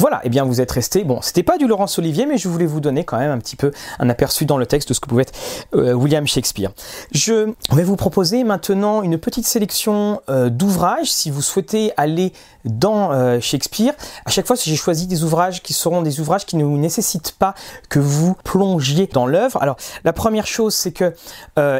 [0.08, 1.04] Voilà, et eh bien vous êtes resté.
[1.04, 3.56] Bon, c'était pas du Laurence Olivier, mais je voulais vous donner quand même un petit
[3.56, 5.34] peu un aperçu dans le texte de ce que pouvait être
[5.74, 6.70] euh, William Shakespeare.
[7.12, 12.32] Je vais vous proposer maintenant une petite sélection euh, d'ouvrages si vous souhaitez aller
[12.64, 13.92] dans euh, Shakespeare.
[14.24, 17.32] À chaque fois, j'ai choisi des ouvrages qui seront des ouvrages qui ne vous nécessitent
[17.32, 17.52] pas
[17.90, 19.60] que vous plongiez dans l'œuvre.
[19.60, 21.12] Alors, la première chose, c'est que,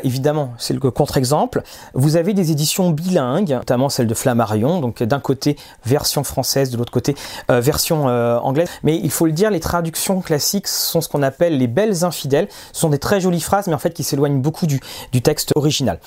[0.03, 1.63] évidemment, c'est le contre-exemple,
[1.95, 5.57] vous avez des éditions bilingues, notamment celle de Flammarion, donc d'un côté
[5.87, 7.15] version française, de l'autre côté
[7.49, 8.69] version euh, anglaise.
[8.83, 12.49] Mais il faut le dire, les traductions classiques sont ce qu'on appelle les belles infidèles.
[12.73, 14.81] Ce sont des très jolies phrases, mais en fait qui s'éloignent beaucoup du,
[15.23, 15.99] texte original.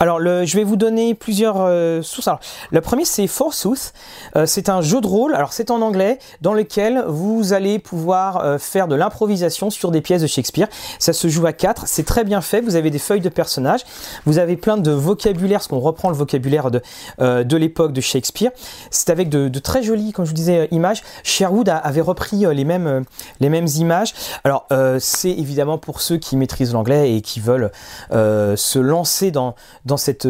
[0.00, 2.26] Alors, le, je vais vous donner plusieurs euh, sources.
[2.28, 2.40] Alors,
[2.70, 3.92] le premier, c'est Forsooth.
[4.36, 5.34] Euh, c'est un jeu de rôle.
[5.34, 10.22] Alors, c'est en anglais, dans lequel vous allez pouvoir faire de l'improvisation sur des pièces
[10.22, 10.68] de Shakespeare.
[10.98, 11.84] Ça se joue à 4.
[11.86, 12.60] C'est très bien fait.
[12.60, 13.82] Vous avez des feuilles de personnages.
[14.26, 16.82] Vous avez plein de vocabulaire, ce qu'on reprend le vocabulaire de,
[17.18, 18.50] de l'époque de Shakespeare.
[18.90, 21.02] C'est avec de, de, très jolies, comme je vous disais, images.
[21.32, 23.00] Sherwood avait repris euh, les mêmes, euh,
[23.40, 24.12] les mêmes images.
[24.44, 27.70] Alors, euh, c'est évidemment pour ceux qui maîtrisent l'anglais et qui veulent
[28.10, 29.54] se lancer dans
[29.96, 30.28] cette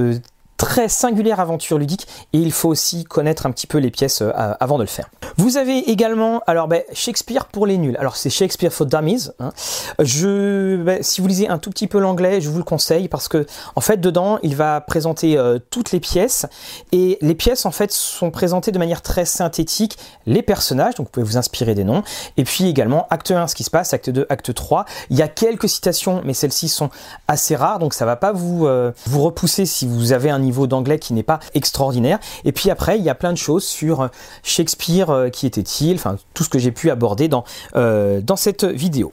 [0.63, 4.23] très singulière aventure ludique et il faut aussi connaître un petit peu les pièces
[4.61, 5.11] avant de le faire.
[5.37, 7.97] Vous avez également, alors ben, Shakespeare pour les nuls.
[7.99, 9.31] Alors c'est Shakespeare for Dummies.
[9.41, 9.51] Hein.
[9.99, 13.45] Ben, si vous lisez un tout petit peu l'anglais, je vous le conseille parce que
[13.75, 16.47] en fait dedans il va présenter euh, toutes les pièces
[16.93, 19.99] et les pièces en fait sont présentées de manière très synthétique.
[20.27, 22.05] Les personnages, donc vous pouvez vous inspirer des noms.
[22.37, 24.85] Et puis également acte 1, ce qui se passe, acte 2, acte 3.
[25.11, 26.91] Il y a quelques citations, mais celles-ci sont
[27.27, 30.52] assez rares, donc ça va pas vous euh, vous repousser si vous avez un niveau
[30.67, 32.19] d'anglais qui n'est pas extraordinaire.
[32.45, 34.09] Et puis après il y a plein de choses sur
[34.43, 37.45] Shakespeare euh, qui était-il, enfin tout ce que j'ai pu aborder dans,
[37.77, 39.11] euh, dans cette vidéo.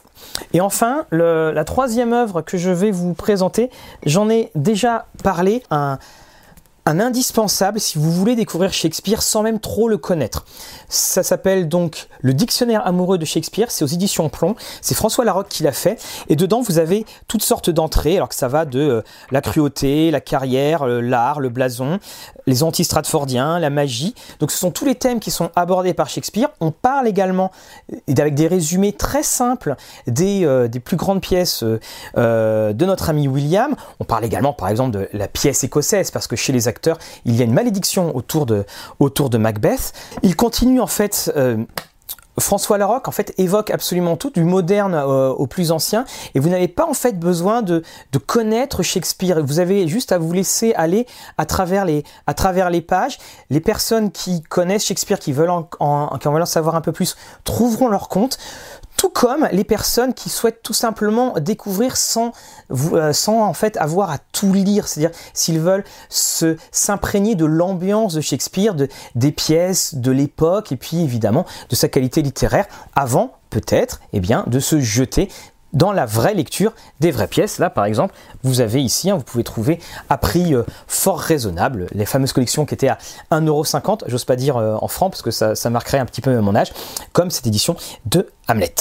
[0.54, 3.70] Et enfin, la troisième œuvre que je vais vous présenter,
[4.06, 5.98] j'en ai déjà parlé, un,
[6.98, 10.46] indispensable si vous voulez découvrir Shakespeare sans même trop le connaître.
[10.88, 15.50] Ça s'appelle donc Le Dictionnaire amoureux de Shakespeare, c'est aux éditions Plomb, c'est François Larocque
[15.50, 18.80] qui l'a fait, et dedans vous avez toutes sortes d'entrées, alors que ça va de
[18.80, 22.00] euh, la cruauté, la carrière, euh, l'art, le blason,
[22.50, 26.50] les anti-stratfordiens, la magie, donc ce sont tous les thèmes qui sont abordés par Shakespeare.
[26.60, 27.52] On parle également,
[28.08, 29.76] avec des résumés très simples,
[30.08, 34.92] des, euh, des plus grandes pièces de notre ami William, on parle également par exemple
[34.92, 38.46] de la pièce écossaise, parce que chez les acteurs, il y a une malédiction autour
[38.46, 38.66] de,
[39.00, 39.94] autour de Macbeth.
[40.24, 41.64] Il continue en fait euh,
[42.40, 46.50] François Larocque en fait évoque absolument tout, du moderne euh, au plus ancien, et vous
[46.50, 47.84] n'avez pas en fait besoin de,
[48.28, 49.44] connaître Shakespeare.
[49.44, 52.04] Vous avez juste à vous laisser aller à travers les,
[52.82, 53.18] pages.
[53.50, 55.64] Les personnes qui connaissent Shakespeare, qui veulent en,
[56.18, 58.38] qui veulent en savoir un peu plus, trouveront leur compte
[59.00, 62.34] tout comme les personnes qui souhaitent tout simplement découvrir sans,
[62.70, 68.76] euh, en fait avoir à tout lire, c'est-à-dire s'ils veulent s'imprégner de l'ambiance de Shakespeare,
[68.76, 74.20] de, des pièces, de l'époque et puis évidemment de sa qualité littéraire avant peut-être eh
[74.20, 75.30] bien de se jeter
[75.74, 77.60] dans la vraie lecture des vraies pièces.
[77.60, 78.14] Là, par exemple,
[78.44, 82.66] vous avez ici, hein, vous pouvez trouver à prix euh, fort raisonnable les fameuses collections
[82.66, 82.98] qui étaient à
[83.32, 86.56] 1,50€, j'ose pas dire euh, en francs parce que ça, marquerait un petit peu mon
[86.56, 86.72] âge,
[87.14, 88.74] comme cette édition de Hamlet.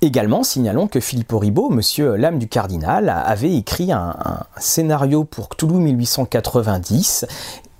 [0.00, 5.48] Également, signalons que Philippe Auribeau, monsieur l'âme du cardinal, avait écrit un, un scénario pour
[5.48, 7.26] Cthulhu 1890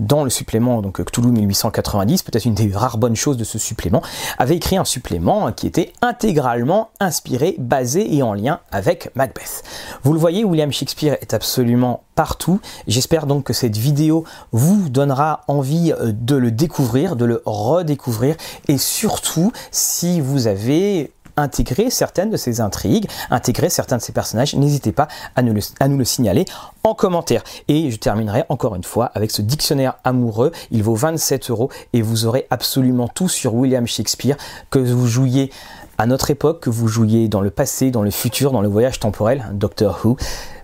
[0.01, 4.03] dans le supplément donc Cthulhu 1890, peut-être une des rares bonnes choses de ce supplément,
[4.39, 9.63] avait écrit un supplément qui était intégralement inspiré, basé et en lien avec Macbeth.
[10.03, 12.61] Vous le voyez, William Shakespeare est absolument partout.
[12.89, 18.35] J'espère donc que cette vidéo vous donnera envie euh, de le découvrir, de le redécouvrir
[18.67, 24.55] et surtout si vous avez intégrer certaines de ces intrigues, intégrer certains de ces personnages,
[24.55, 26.45] n'hésitez pas à nous, le, à nous le signaler
[26.85, 27.43] en commentaire.
[27.69, 30.53] Et je terminerai encore une fois avec ce dictionnaire amoureux.
[30.71, 34.37] Il vaut 27 euros et vous aurez absolument tout sur William Shakespeare,
[34.71, 35.51] que vous jouiez
[35.97, 39.01] à notre époque, que vous jouiez dans le passé, dans le futur, dans le voyage
[39.01, 40.17] temporel, Doctor Who.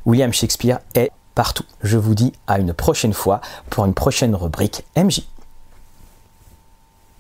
[0.07, 1.65] William Shakespeare est partout.
[1.83, 5.23] Je vous dis à une prochaine fois pour une prochaine rubrique MJ.